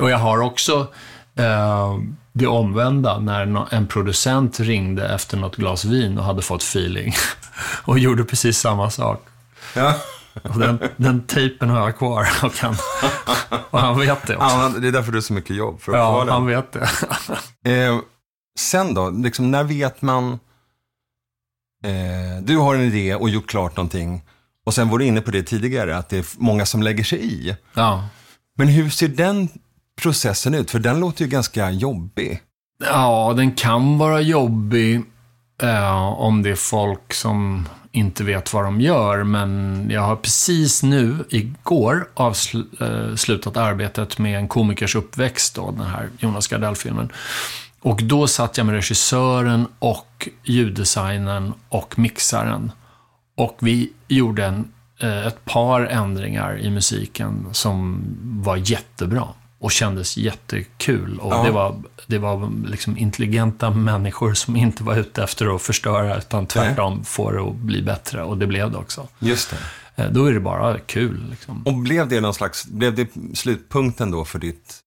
[0.00, 0.86] Och jag har också
[1.36, 1.98] eh,
[2.32, 7.14] det omvända, när en producent ringde efter något glas vin och hade fått feeling.
[7.84, 9.26] och gjorde precis samma sak.
[9.76, 9.94] Ja.
[10.42, 12.28] Och den, den tejpen har jag kvar.
[12.42, 12.76] Och han,
[13.70, 14.48] och han vet det också.
[14.48, 16.34] Ja, det är därför du har så mycket jobb, för att Ja, få den.
[16.34, 16.88] han vet det.
[18.54, 20.38] Eh, sen då, liksom, när vet man...
[21.84, 24.22] Eh, du har en idé och gjort klart någonting.
[24.66, 27.24] Och sen var du inne på det tidigare, att det är många som lägger sig
[27.24, 27.56] i.
[27.74, 28.08] Ja.
[28.56, 29.48] Men hur ser den
[30.02, 30.70] processen ut?
[30.70, 32.40] För den låter ju ganska jobbig.
[32.84, 35.02] Ja, den kan vara jobbig
[35.62, 39.24] eh, om det är folk som inte vet vad de gör.
[39.24, 46.08] Men jag har precis nu, igår, avslutat arbetet med en komikers uppväxt, då, den här
[46.18, 47.12] Jonas Gardell-filmen.
[47.84, 52.72] Och då satt jag med regissören och ljuddesignern och mixaren.
[53.36, 54.68] Och vi gjorde en,
[55.00, 61.18] eh, ett par ändringar i musiken som var jättebra och kändes jättekul.
[61.18, 61.42] Och Ja.
[61.42, 66.46] det var, det var liksom intelligenta människor som inte var ute efter att förstöra, utan
[66.46, 68.22] tvärtom få det att bli bättre.
[68.22, 69.08] Och det blev det också.
[69.18, 70.02] Just det.
[70.04, 71.26] Eh, Då är det bara kul.
[71.30, 71.62] Liksom.
[71.66, 74.80] Och blev det någon slags, blev det slutpunkten då för ditt...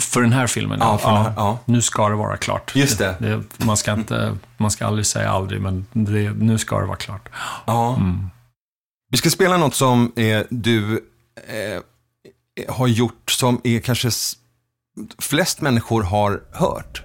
[0.00, 1.58] För den här filmen, Ja, den här- ja.
[1.64, 2.72] nu ska det vara klart.
[2.76, 3.16] Just det.
[3.18, 6.96] Det, man, ska inte, man ska aldrig säga aldrig, men det, nu ska det vara
[6.96, 7.28] klart.
[7.66, 7.96] Ja.
[7.96, 8.30] Mm.
[9.10, 11.04] Vi ska spela något som eh, du
[11.48, 11.82] eh,
[12.74, 14.10] har gjort som är kanske
[15.18, 17.02] flest människor har hört.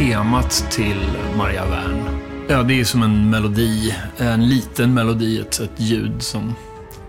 [0.00, 2.04] temat till Maria Wern.
[2.48, 6.54] Ja, det är som en melodi, en liten melodi, ett, ett ljud som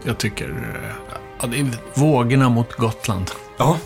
[0.03, 0.77] jag tycker...
[1.41, 3.31] Ja, det är vågorna mot Gotland.
[3.57, 3.77] Ja.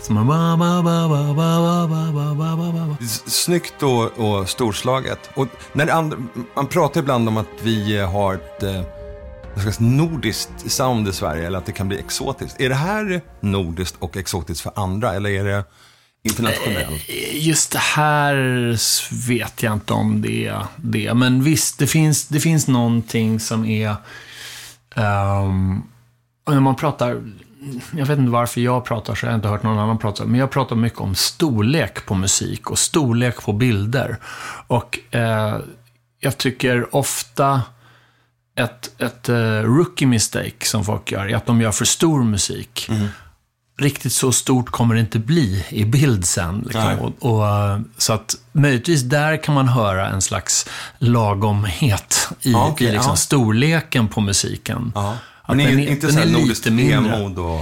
[3.26, 5.30] Snyggt och, och storslaget.
[5.34, 6.16] Och när andra,
[6.56, 8.64] man pratar ibland om att vi har ett
[9.62, 12.60] slags nordiskt sound i Sverige, eller att det kan bli exotiskt.
[12.60, 15.64] Är det här nordiskt och exotiskt för andra, eller är det
[16.26, 17.08] internationellt?
[17.32, 18.36] Just det här
[19.28, 21.14] vet jag inte om det är det.
[21.14, 23.90] Men visst, det finns, det finns någonting som är...
[26.44, 27.22] och när man pratar...
[27.90, 30.24] Jag vet inte varför jag pratar så, jag har inte hört någon annan prata.
[30.24, 34.16] Men jag pratar mycket om storlek på musik och storlek på bilder.
[34.66, 35.56] Och eh,
[36.20, 37.62] jag tycker ofta
[38.58, 42.90] ett, ett eh, rookie mistake som folk gör är att de gör för stor musik.
[43.78, 46.60] Riktigt så stort kommer det inte bli i bild sen.
[46.64, 46.98] Liksom.
[46.98, 52.68] Och, och, eh, så att möjligtvis där kan man höra en slags lagomhet i, Ja,
[52.68, 53.16] okej, i liksom ja.
[53.16, 54.92] storleken på musiken.
[54.94, 55.16] Ja.
[55.48, 57.60] Men den är, inte den så här är nordiskt vemod och...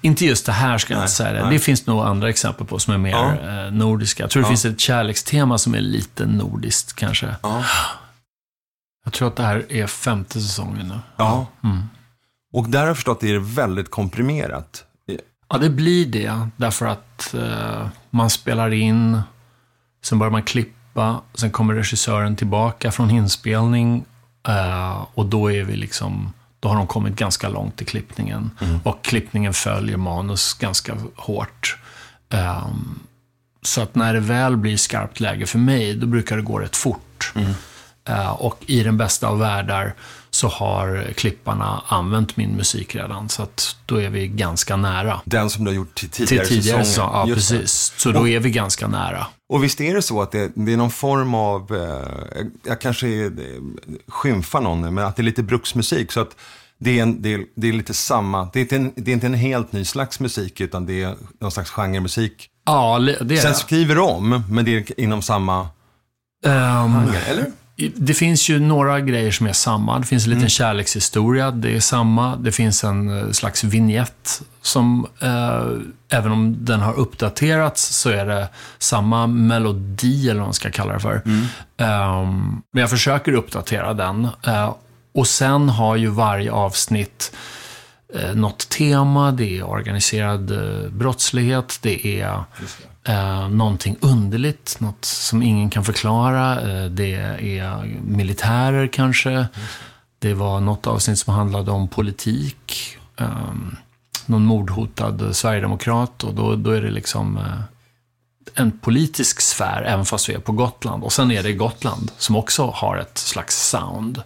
[0.00, 1.42] Inte just det här ska jag Nej, inte säga det.
[1.42, 1.52] nej.
[1.52, 3.64] Det finns nog andra exempel på som är mer Ja.
[3.66, 4.22] eh, nordiska.
[4.22, 7.34] Jag tror det finns ett kärlekstema som är lite nordiskt kanske.
[7.42, 7.64] Ja.
[9.04, 10.98] Jag tror att det här är femte säsongen nu.
[11.16, 11.46] ja.
[11.64, 11.82] Mm.
[12.52, 14.84] Och där har jag förstått att det är väldigt komprimerat.
[15.50, 16.48] Ja, det blir det.
[16.56, 19.20] Därför att eh, man spelar in,
[20.02, 24.04] sen börjar man klippa, sen kommer regissören tillbaka från inspelning
[24.48, 28.50] eh, och då är vi liksom, då har de kommit ganska långt i klippningen.
[28.84, 31.76] Och klippningen följer manus ganska hårt.
[32.30, 32.98] Ehm,
[33.62, 36.76] så att när det väl blir skarpt läge för mig, då brukar det gå rätt
[36.76, 37.32] fort.
[37.36, 37.50] Eh,
[38.38, 39.94] och i den bästa av världar
[40.30, 43.28] så har klipparna använt min musik redan.
[43.28, 45.20] Så att då är vi ganska nära.
[45.24, 47.12] Den som du har gjort till Till tidigare, tidigare så, säsonger.
[47.12, 47.92] ja Just precis.
[47.96, 49.26] Så då är vi ganska nära.
[49.48, 53.08] Och visst är det så att det, det är någon form av, eh, jag, kanske
[53.08, 53.30] är, eh,
[54.08, 56.12] skymfar någon, men att det är lite bruksmusik.
[56.12, 56.36] Så att
[56.78, 59.12] det är, en, det är, det är lite samma, det är, inte en, det är
[59.12, 62.48] inte en helt ny slags musik, utan det är någon slags genremusik.
[62.66, 65.68] Ja, det är Sen skriver de om, men det är inom samma
[66.46, 67.46] Ehm, genre, eller?
[67.96, 69.98] Det finns ju några grejer som är samma.
[69.98, 72.36] Det finns en liten kärlekshistoria, det är samma.
[72.36, 78.26] Det finns en eh, slags vignett som, eh, även om den har uppdaterats, så är
[78.26, 81.22] det samma melodi, eller vad man ska kalla det för.
[81.76, 84.28] Ehm, men jag försöker uppdatera den.
[84.46, 84.74] Eh,
[85.14, 87.36] och sen har ju varje avsnitt
[88.14, 89.32] eh, något tema.
[89.32, 92.44] Det är organiserad eh, brottslighet, det är
[93.04, 96.60] eh, någonting underligt, något som ingen kan förklara.
[96.60, 99.46] Eh, det är militärer kanske.
[100.18, 102.96] Det var något avsnitt som handlade om politik.
[103.16, 103.54] Eh,
[104.26, 107.60] någon mordhotad sverigedemokrat och då, då är det liksom eh,
[108.54, 111.04] en politisk sfär, även fast vi är på Gotland.
[111.04, 114.22] Och sen är det Gotland som också har ett slags sound.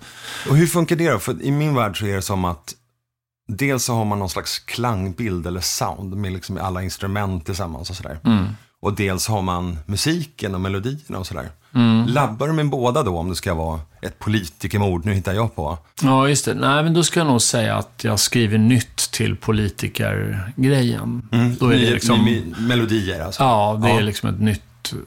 [0.48, 1.18] Och hur funkar det då?
[1.18, 2.74] För i min värld så är det som att
[3.48, 7.96] dels så har man någon slags klangbild eller sound med liksom alla instrument tillsammans och
[7.96, 8.18] sådär.
[8.80, 11.48] Och dels har man musiken och melodierna och sådär.
[12.06, 15.78] Labbar du med båda då om det ska vara ett politikermord, nu hittar jag på.
[16.02, 16.54] Ja, just det.
[16.54, 21.28] Nej, men då ska jag nog säga att jag skriver nytt till politikergrejen.
[21.60, 22.24] Då är det liksom...
[22.24, 23.42] ny- melodier alltså.
[23.42, 23.98] Ja, det Ja.
[23.98, 24.98] är liksom ett nytt eh,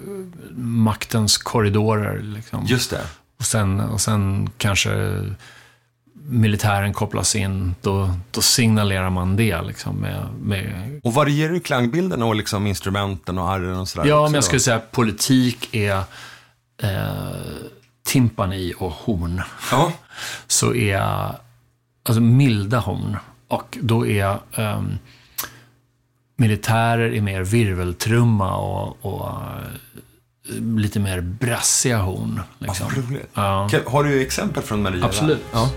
[0.58, 2.19] maktens korridorer.
[2.21, 2.65] Liksom.
[2.65, 3.02] Just det.
[3.39, 5.23] Och, sen, och sen kanske
[6.30, 7.76] militären kopplas in.
[7.82, 13.38] Då, då signalerar man det liksom med, med Och varierar ju klangbilden och liksom instrumenten
[13.38, 15.98] och arren och sådär Ja, men jag skulle säga att politik är
[16.84, 17.32] eh,
[18.06, 19.42] timpani och horn.
[19.72, 19.92] Ja.
[20.48, 21.32] Så är
[22.04, 23.18] alltså milda horn.
[23.48, 24.98] Och då är ehm,
[26.36, 32.42] militärer är mer virveltrumma och, och eh, lite mer brassiga horn.
[32.60, 32.88] Liksom.
[33.34, 33.68] Ja.
[33.72, 35.06] Kan- Har du exempel från Maria?
[35.06, 35.44] Absolut.
[35.54, 35.70] Ja.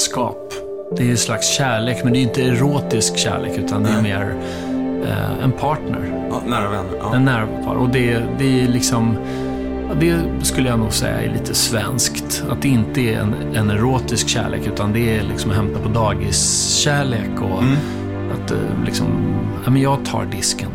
[0.00, 0.54] Vänskap.
[0.96, 4.02] Det är ju en slags kärlek, men det är inte erotisk kärlek, utan det är
[4.02, 4.34] mer
[5.04, 6.26] eh, en partner.
[6.30, 6.92] Ja, nära vänner.
[6.98, 7.14] Ja.
[7.14, 7.80] En närvaro.
[7.80, 9.16] Och det, det är liksom...
[10.00, 12.44] Det skulle jag nog säga är lite svenskt.
[12.50, 17.40] Att det inte är en, en erotisk kärlek, utan det är liksom hämta på dagis-kärlek.
[17.40, 17.62] Och
[18.34, 19.34] att eh, liksom...
[19.64, 20.70] Ja, men jag tar disken.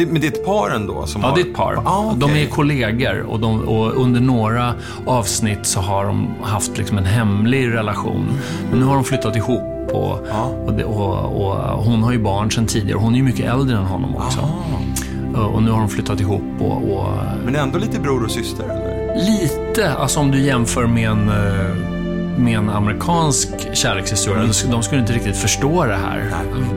[0.00, 1.06] Det, men det är ett par ändå?
[1.06, 1.36] Som Ja, har...
[1.36, 1.82] det är ett par.
[1.84, 2.18] Ah, okej.
[2.34, 4.74] De är kollegor och, de, och under några
[5.06, 8.26] avsnitt så har de haft liksom en hemlig relation.
[8.70, 10.50] Men nu har de flyttat ihop och, Ja.
[10.66, 12.98] och, det, och, hon har ju barn sedan tidigare.
[12.98, 14.40] Hon är ju mycket äldre än honom också.
[14.40, 15.40] Ah.
[15.44, 17.06] Och nu har de flyttat ihop och, och
[17.44, 19.16] Men ändå lite bror och syster, eller?
[19.26, 21.99] Lite, alltså om du jämför med en, eh,
[22.38, 24.42] med en amerikansk kärlekshistoria.
[24.42, 26.34] De, de skulle inte riktigt förstå det här.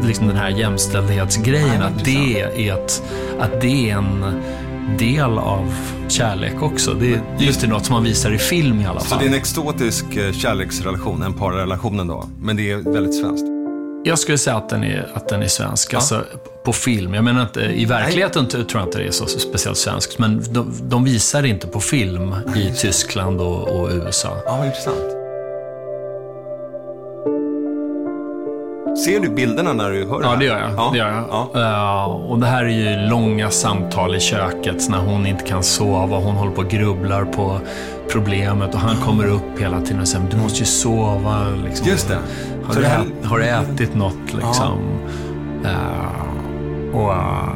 [0.07, 1.79] Liksom den här jämställdhetsgrejen.
[1.79, 3.03] Nej, att, det är ett,
[3.39, 4.41] att det är en
[4.97, 5.73] del av
[6.07, 6.93] kärlek också.
[6.93, 9.09] Det är ju inte något som man visar i film i alla fall.
[9.09, 12.29] Så det är en exotisk eh, kärleksrelation, en parrelation då.
[12.41, 13.45] Men det är väldigt svenskt.
[14.05, 16.23] Jag skulle säga att den är, att den är svensk, alltså
[16.65, 17.13] på film.
[17.13, 20.73] Jag menar inte, i verkligheten tror jag inte det är så speciellt svenskt, men de,
[20.81, 24.37] de visar det inte på film i Tyskland och, och USA.
[24.45, 25.12] Ja, intressant.
[28.97, 30.71] Ser du bilderna när du hör det Ja, det gör jag.
[30.77, 30.89] Ja.
[30.91, 31.25] Det gör jag.
[31.53, 32.06] Ja.
[32.06, 32.69] Eh, och det här är
[33.03, 36.17] ju långa samtal i köket när hon inte kan sova.
[36.17, 37.60] Hon håller på och grubblar på
[38.12, 41.45] problemet och han kommer upp hela tiden och säger du måste ju sova.
[41.65, 41.88] Liksom.
[41.88, 42.17] Just det.
[42.65, 44.79] Har, Så du, det här- har du ätit något liksom?
[45.65, 47.49] Eh, och, eh,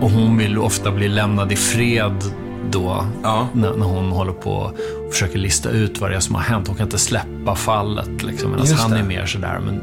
[0.00, 2.22] och hon vill ofta bli lämnad i fred
[2.70, 3.04] då.
[3.22, 3.46] Ja.
[3.52, 4.50] När, när hon håller på
[5.06, 6.66] och försöker lista ut vad det är som har hänt.
[6.68, 8.50] Hon kan inte släppa fallet liksom.
[8.50, 9.80] Medan han är mer sådär, men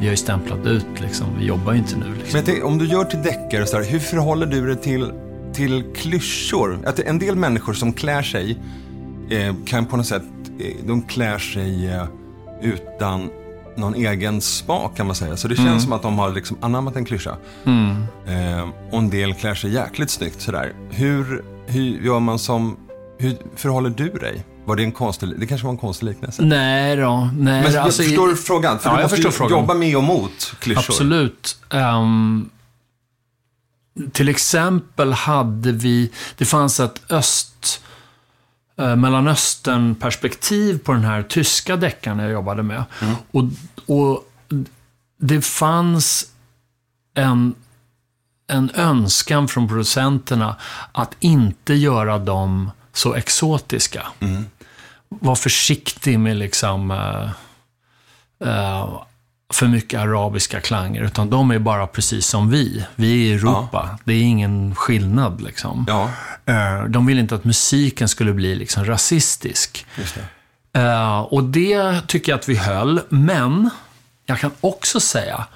[0.00, 1.26] vi har ju stämplat ut liksom.
[1.38, 2.32] Vi jobbar ju inte nu liksom.
[2.32, 5.12] Men tänker, om du gör till deckare och sådär, hur förhåller du dig till,
[5.52, 6.78] till klyschor?
[6.86, 8.58] Att en del människor som klär sig
[9.30, 10.22] eh, kan på något sätt,
[10.58, 12.04] eh, de klär sig eh,
[12.62, 13.30] utan
[13.76, 15.36] någon egen smak kan man säga.
[15.36, 17.36] Så det känns som att de har liksom anammat en klyscha.
[18.26, 20.72] Eh, och en del klär sig jäkligt snyggt sådär.
[20.90, 22.76] Hur, hur gör man som,
[23.18, 24.44] hur förhåller du dig?
[24.66, 26.42] Var det en konstig, det kanske var en konstig liknelse?
[26.42, 27.30] Nej då.
[27.38, 28.78] Nej, Men alltså, förstår du frågan?
[28.78, 30.80] För Ja, du jag måste förstår ju jobba med och mot klyschor.
[30.92, 31.58] Absolut.
[31.70, 32.50] Ehm,
[34.12, 37.82] till exempel hade vi, det fanns ett öst,
[38.78, 42.84] eh, Mellanöstern-perspektiv på den här tyska deckaren jag jobbade med.
[43.30, 43.44] Och,
[43.86, 44.30] och
[45.20, 46.26] det fanns
[47.14, 47.54] en,
[48.46, 50.56] en önskan från producenterna
[50.92, 54.06] att inte göra dem så exotiska.
[55.08, 57.30] Var försiktig med liksom eh,
[59.52, 62.84] för mycket arabiska klanger, utan de är bara precis som vi.
[62.96, 63.98] Vi är i Europa.
[64.04, 65.84] Det är ingen skillnad liksom.
[65.88, 66.10] Ja,
[66.48, 69.86] Eh, De ville inte att musiken skulle bli liksom rasistisk.
[69.96, 70.24] det.
[71.28, 73.70] Och det tycker jag att vi höll, men
[74.26, 75.46] jag kan också säga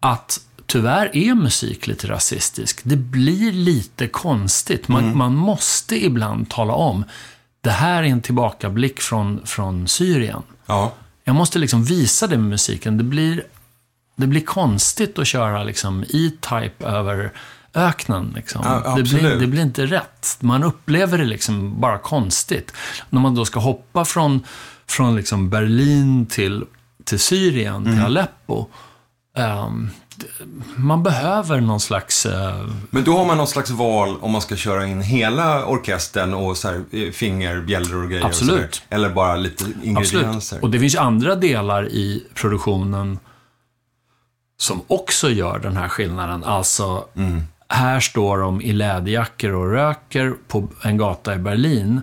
[0.00, 2.80] att tyvärr är musik lite rasistisk.
[2.82, 4.88] Det blir lite konstigt.
[4.88, 7.04] Man, man måste ibland tala om,
[7.60, 10.42] det här är en tillbakablick från, från Syrien.
[10.66, 10.92] Ja.
[11.24, 12.98] Jag måste liksom visa det med musiken.
[12.98, 13.42] Det blir,
[14.16, 17.32] det blir konstigt att köra liksom E-Type över
[17.74, 18.32] öknen.
[18.36, 18.60] Liksom.
[18.64, 20.36] Ja, det, blir, det blir inte rätt.
[20.40, 22.72] Man upplever det liksom bara konstigt.
[23.10, 24.40] När man då ska hoppa från,
[24.86, 26.64] från liksom Berlin till,
[27.04, 27.92] till Syrien, Mm.
[27.94, 28.66] till Aleppo.
[29.36, 30.07] ehm, det-
[30.76, 32.26] man behöver någon slags...
[32.26, 36.34] eh, Men då har man någon slags val om man ska köra in hela orkestern
[36.34, 38.22] och så här, eh, finger, bjällror och grejer.
[38.22, 38.74] och Absolut.
[38.74, 38.96] sådär.
[38.96, 40.28] Eller bara lite ingredienser.
[40.36, 40.62] Absolut.
[40.62, 43.18] Och det finns andra delar i produktionen
[44.56, 46.44] som också gör den här skillnaden.
[46.44, 47.04] Alltså,
[47.68, 52.00] här står de i läderjackor och röker på en gata i Berlin.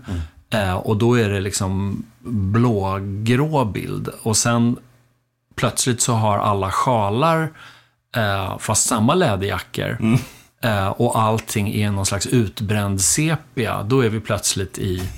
[0.50, 4.10] Eh, och då är det liksom blågrå bild.
[4.24, 4.78] Och sen
[5.56, 7.50] plötsligt så har alla sjalar,
[8.16, 9.98] eh, fast samma läderjackor.
[10.64, 13.84] Eh, och allting är någon slags utbränd sepia.
[13.84, 15.10] Då är vi plötsligt i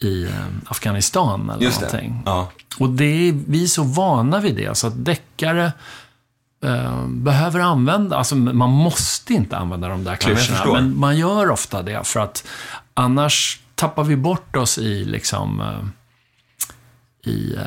[0.00, 0.30] i eh,
[0.66, 1.86] Afghanistan eller Just det.
[1.86, 2.22] någonting.
[2.26, 2.48] Ja.
[2.78, 5.72] Och det är, vi är så vana vid det, så att deckare
[6.64, 11.82] eh, behöver använda, alltså man måste inte använda de där klyschorna, men man gör ofta
[11.82, 12.46] det för att
[12.94, 15.86] annars tappar vi bort oss i liksom eh,
[17.26, 17.62] i eh,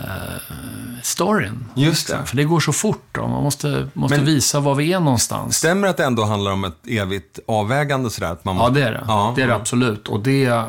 [1.04, 1.65] storyn.
[1.76, 2.17] Just det.
[2.26, 3.28] För det går så fort då.
[3.28, 5.58] Man måste, måste Men- visa var vi är någonstans.
[5.58, 8.32] Stämmer det att det ändå handlar om ett evigt avvägande sådär?
[8.32, 9.04] Att man Ja, det är det.
[9.08, 9.34] Ja.
[9.36, 10.08] Det är det absolut.
[10.08, 10.63] Och det,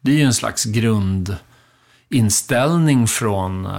[0.00, 3.72] det är ju en slags grundinställning från eh,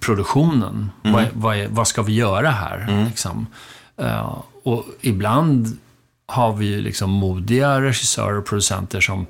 [0.00, 0.90] produktionen.
[1.02, 3.04] Vad, är- vad, är, vad ska vi göra här?
[3.08, 3.46] Liksom?
[3.96, 5.78] Eh, och ibland
[6.28, 9.26] har vi ju liksom modiga regissörer och producenter som,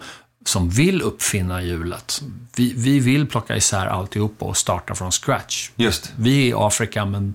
[0.48, 2.22] som vill uppfinna hjulet.
[2.56, 5.70] Vi, vi vill plocka isär alltihopa och starta från scratch.
[5.76, 6.12] Just.
[6.16, 7.34] Vi är i Afrika, men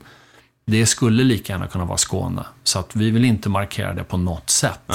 [0.66, 2.46] det skulle lika gärna kunna vara Skåne.
[2.64, 4.92] Så att vi vill inte markera det på något sätt.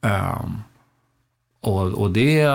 [0.00, 0.62] Ehm,
[1.60, 2.46] och, och det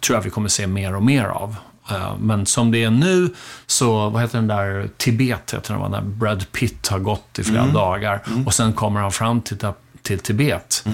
[0.00, 1.56] tror jag vi kommer se mer och mer av.
[1.90, 3.34] Ehm, men som det är nu,
[3.66, 7.66] så, vad heter den där, Tibet heter den, när Brad Pitt har gått i flera
[7.66, 8.22] dagar.
[8.46, 9.58] Och sen kommer han fram till,
[10.02, 10.84] till Tibet.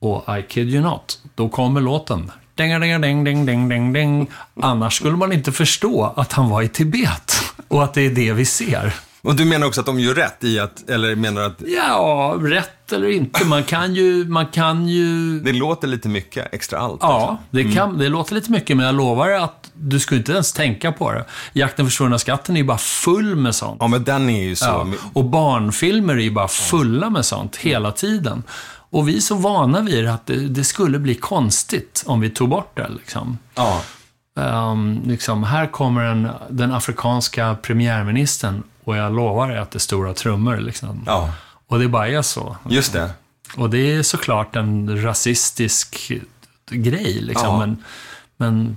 [0.00, 2.32] Och I kid you not, då kommer låten.
[2.58, 4.30] Ding, ding, ding, ding, ding, ding, ding.
[4.62, 7.32] Annars skulle man inte förstå att han var i Tibet.
[7.68, 8.94] Och att det är det vi ser.
[9.22, 12.92] Och du menar också att de gör rätt i att, eller menar att Ja, rätt
[12.92, 13.44] eller inte.
[13.44, 16.98] Man kan ju, man kan ju det låter lite mycket extra allt?
[17.02, 20.52] Ja, det, kan, det låter lite mycket, men jag lovar att du skulle inte ens
[20.52, 21.24] tänka på det.
[21.52, 23.76] Jakten försvunna skatten är ju bara full med sånt.
[23.80, 24.64] Ja, men den är ju så...
[24.64, 24.86] Ja.
[25.12, 28.42] Och barnfilmer är ju bara fulla med sånt hela tiden.
[28.90, 32.30] Och vi är så vana vid det att det, det skulle bli konstigt om vi
[32.30, 32.88] tog bort det.
[32.88, 33.38] Liksom.
[33.54, 33.82] Ja.
[34.34, 40.14] Um, liksom, här kommer en, den afrikanska premiärministern och jag lovar att det är stora
[40.14, 40.56] trummor.
[40.56, 41.02] Liksom.
[41.06, 41.32] ja,
[41.66, 42.56] Och det bara är så.
[42.68, 43.10] just det.
[43.56, 46.12] Och det är såklart en rasistisk
[46.70, 47.46] grej, liksom.
[47.48, 47.58] Ja.
[47.58, 47.84] Men,
[48.36, 48.76] men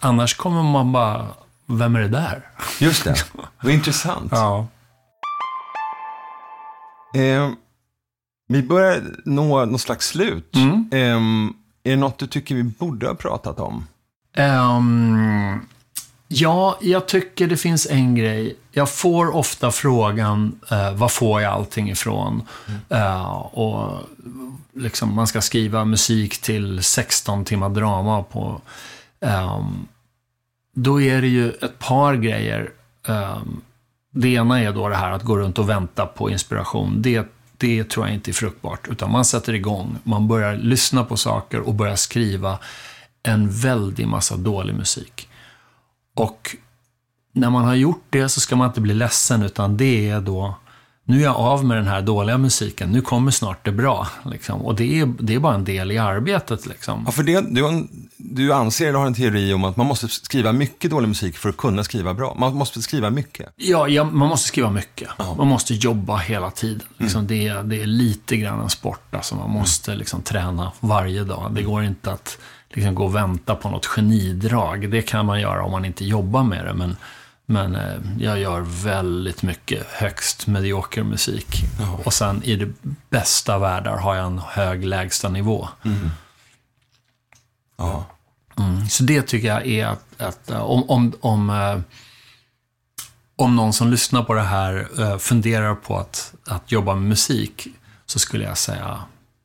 [0.00, 1.26] annars kommer man bara,
[1.66, 2.48] vem är det där?
[2.78, 3.24] Just det.
[3.60, 4.28] Vad intressant.
[4.32, 4.66] Ja.
[7.14, 7.50] Eh,
[8.48, 10.56] vi börjar nå något slags slut.
[10.56, 10.88] Mm.
[10.92, 11.50] Eh,
[11.84, 13.86] är det något du tycker vi borde ha pratat om?
[14.36, 15.60] Ehm,
[16.28, 18.56] ja, jag tycker det finns en grej.
[18.72, 22.42] Jag får ofta frågan, eh, var får jag allting ifrån?
[22.88, 24.00] Eh, och
[24.72, 28.60] liksom, man ska skriva musik till 16 timmar drama på...
[29.20, 29.88] ehm,
[30.76, 32.70] då är det ju ett par grejer.
[33.08, 33.60] Ehm,
[34.10, 37.02] det ena är då det här att gå runt och vänta på inspiration.
[37.02, 37.26] Det,
[37.64, 38.88] det tror jag inte är fruktbart.
[38.88, 42.58] Utan man sätter igång, man börjar lyssna på saker och börjar skriva
[43.22, 45.28] en väldig massa dålig musik.
[46.14, 46.56] Och
[47.32, 50.54] när man har gjort det så ska man inte bli ledsen, utan det är då,
[51.06, 54.08] nu är jag av med den här dåliga musiken, nu kommer snart det bra.
[54.24, 54.60] Liksom.
[54.62, 56.66] Och det är, det är bara en del i arbetet.
[56.66, 57.02] Liksom.
[57.06, 60.08] Ja, för det, du, en- du anser, eller har en teori om att man måste
[60.08, 62.34] skriva mycket dålig musik för att kunna skriva bra.
[62.38, 63.48] Man måste skriva mycket.
[63.56, 65.08] Ja, ja, man måste skriva mycket.
[65.38, 66.82] Man måste jobba hela tiden.
[66.98, 69.14] Liksom, det, är, det är lite grann en sport.
[69.14, 71.50] Alltså, man måste liksom, träna varje dag.
[71.54, 72.38] Det går inte att
[72.70, 74.90] liksom, gå och vänta på något genidrag.
[74.90, 76.74] Det kan man göra om man inte jobbar med det.
[76.74, 76.96] Men,
[77.46, 81.64] men eh, jag gör väldigt mycket högst medioker musik.
[82.04, 82.72] Och sen i det
[83.10, 85.68] bästa världar har jag en hög lägsta nivå.
[87.76, 88.04] Ja.
[88.58, 91.80] Mm, så det tycker jag är att, att eh, om, om, om, eh,
[93.36, 97.66] om någon som lyssnar på det här eh, funderar på att, att jobba med musik,
[98.06, 98.98] så skulle jag säga,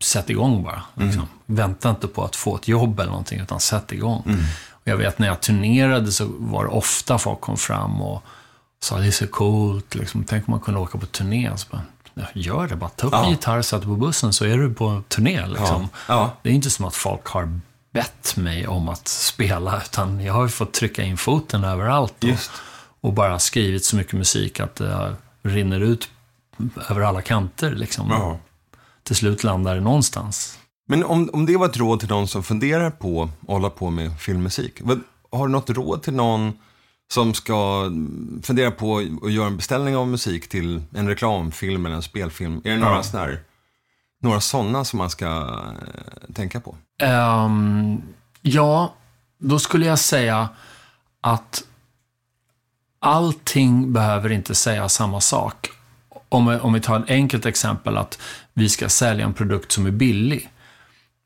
[0.03, 0.81] sätt igång bara.
[0.93, 1.27] Liksom.
[1.45, 4.23] Vänta inte på att få ett jobb eller någonting, utan sätt igång.
[4.83, 8.23] Och jag vet när jag turnerade så var det ofta folk kom fram och
[8.81, 10.23] sa det är så coolt, liksom.
[10.23, 11.51] tänk om man kunde åka på turné.
[11.55, 11.81] Så bara,
[12.13, 13.23] "Ja, gör det, bara ta upp Ja.
[13.23, 15.45] en gitarr, sätt på bussen så är du på turné.
[15.47, 15.89] Liksom.
[16.07, 16.31] Ja.
[16.41, 17.59] Det är inte som att folk har
[17.93, 22.23] bett mig om att spela, utan jag har ju fått trycka in foten överallt.
[22.23, 22.29] Och,
[23.01, 26.09] och bara skrivit så mycket musik att det rinner ut
[26.89, 27.71] över alla kanter.
[27.71, 28.07] Liksom.
[28.09, 28.37] Ja.
[29.03, 30.58] Till slut landar det någonstans.
[30.91, 33.89] Men om, om det var ett råd till någon som funderar på att hålla på
[33.89, 34.79] med filmmusik.
[34.81, 36.53] Vad, har du något råd till någon
[37.13, 37.91] som ska
[38.43, 42.61] fundera på att göra en beställning av musik till en reklamfilm eller en spelfilm?
[42.63, 43.03] Är det några Ja.
[43.03, 43.37] sådana
[44.21, 46.75] några sådana som man ska eh, tänka på?
[47.01, 48.01] Ehm,
[48.41, 48.93] ja,
[49.37, 50.49] då skulle jag säga
[51.21, 51.63] att
[52.99, 55.69] allting behöver inte säga samma sak.
[56.29, 58.19] Om, om vi tar ett enkelt exempel att
[58.53, 60.49] vi ska sälja en produkt som är billig.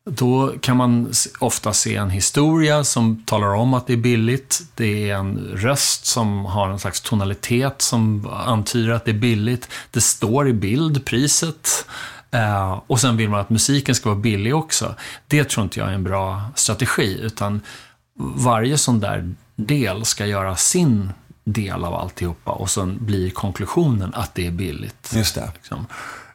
[0.06, 4.62] Då kan man ofta se en historia som talar om att det är billigt.
[4.76, 9.70] Det är en röst som har en slags tonalitet som antyder att det är billigt.
[9.92, 11.86] Det står i bild, priset.
[12.32, 14.96] Eh, och sen vill man att musiken ska vara billig också.
[15.28, 17.62] Det tror inte jag är en bra strategi, utan
[18.36, 21.12] varje sån där del ska göra sin
[21.44, 25.12] del av alltihopa och sen blir konklusionen att det är billigt.
[25.16, 25.52] Just det.
[25.56, 25.86] Liksom.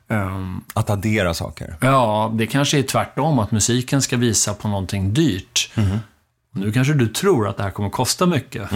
[0.09, 1.77] Ehm, Att addera saker.
[1.81, 5.71] Ja, det kanske är tvärtom, att musiken ska visa på någonting dyrt.
[6.51, 8.69] Nu kanske du tror att det här kommer kosta mycket,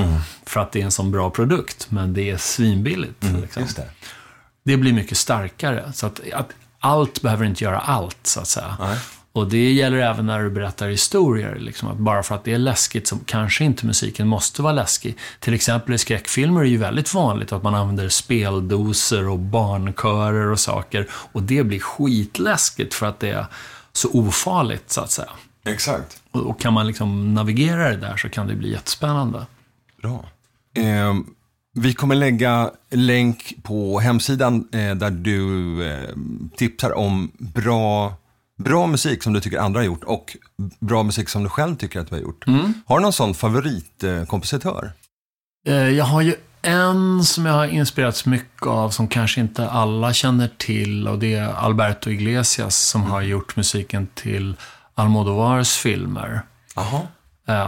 [0.47, 3.23] för att det är en sån bra produkt, men det är svinbilligt.
[3.23, 3.63] Liksom.
[3.63, 3.89] Just det.
[4.65, 5.93] Det blir mycket starkare.
[5.95, 8.77] Så att, att allt behöver inte göra allt, så att säga.
[8.81, 8.99] Nej.
[9.33, 11.55] Och det gäller även när du berättar historier.
[11.55, 15.17] Liksom, att bara för att det är läskigt så kanske inte musiken måste vara läskig.
[15.41, 20.47] Till exempel i skräckfilmer är det ju väldigt vanligt att man använder speldoser och barnkörer
[20.47, 21.09] och saker.
[21.11, 23.47] Och det blir skitläskigt för att det är
[23.93, 25.31] så ofarligt, så att säga.
[25.65, 26.23] Exakt.
[26.31, 29.47] Och, och kan man liksom navigera det där så kan det bli jättespännande.
[30.03, 30.25] Bra.
[30.77, 31.15] Eh,
[31.75, 36.09] vi kommer lägga länk på hemsidan eh, där du eh,
[36.57, 38.15] tipsar om bra,
[38.63, 40.37] bra musik som du tycker andra har gjort och
[40.81, 42.45] bra musik som du själv tycker att du har gjort.
[42.87, 44.93] Har du någon sån favoritkompositör?
[45.67, 50.13] Eh, Jag har ju en som jag har inspirerats mycket av som kanske inte alla
[50.13, 54.55] känner till och det är Alberto Iglesias som har gjort musiken till
[54.95, 56.43] Almodovars filmer.
[56.77, 57.01] Jaha.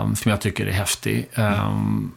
[0.03, 1.29] Um, som jag tycker är häftig.
[1.35, 2.13] Ehm,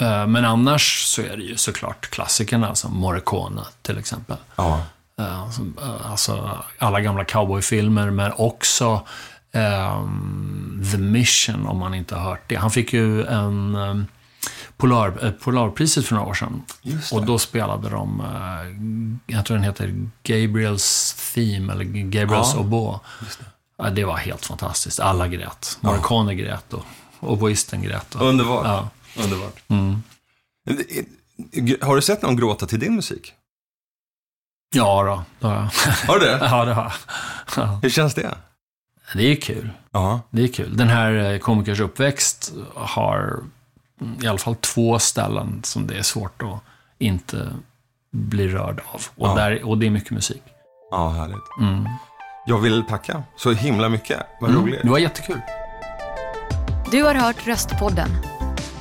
[0.00, 4.36] eh, men annars så är det ju såklart klassikerna som Morricone till exempel.
[4.56, 4.82] Ja.
[5.20, 9.06] Eh, alltså alla gamla cowboyfilmer, men också
[9.52, 12.56] ehm, The Mission, om man inte har hört det.
[12.56, 14.06] Han fick ju en um,
[14.76, 16.62] Polar, eh, Polarpriset för några år sedan.
[16.82, 17.12] Det.
[17.12, 23.00] Och då spelade de, eh, jag tror den heter Gabriels Theme, eller Gabriels Ja, Oboe.
[23.78, 25.00] Ja, det var helt fantastiskt.
[25.00, 25.78] Alla grät.
[25.80, 26.84] Morricone grät och
[27.20, 28.14] oboisten grät.
[28.14, 28.66] Och, Underbart.
[28.66, 28.88] ja.
[29.22, 29.62] Underbart.
[29.68, 30.02] Mm.
[31.80, 33.32] Har du sett någon gråta till din musik?
[34.74, 35.70] Ja, då, det har jag.
[36.12, 36.38] Har du det?
[36.50, 36.92] Ja, det har jag.
[37.56, 37.78] Ja.
[37.82, 38.34] Hur känns det?
[39.14, 39.70] Det är kul.
[39.90, 40.20] Ja.
[40.30, 40.76] Det är kul.
[40.76, 43.40] Den här eh, komikers uppväxt har
[44.22, 46.58] i alla fall två ställen som det är svårt att
[46.98, 47.48] inte
[48.10, 49.02] bli rörd av.
[49.16, 49.34] Och, Ja.
[49.34, 50.42] där, och det är mycket musik.
[50.90, 51.58] Ja, härligt.
[51.60, 51.88] Mm.
[52.46, 54.20] Jag vill tacka så himla mycket.
[54.40, 54.62] Vad Mm.
[54.62, 54.82] roligt.
[54.82, 55.40] Det var jättekul.
[56.90, 58.08] Du har hört Röstpodden.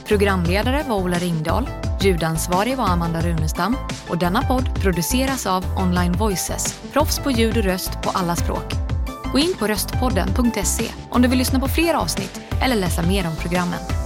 [0.06, 1.70] Programledare var Ola Ringdahl,
[2.01, 3.78] ljudansvarig var Amanda Runestam
[4.10, 8.74] och denna podd produceras av Online Voices, proffs på ljud och röst på alla språk.
[9.32, 13.36] Gå in på röstpodden.se om du vill lyssna på fler avsnitt eller läsa mer om
[13.36, 14.03] programmen.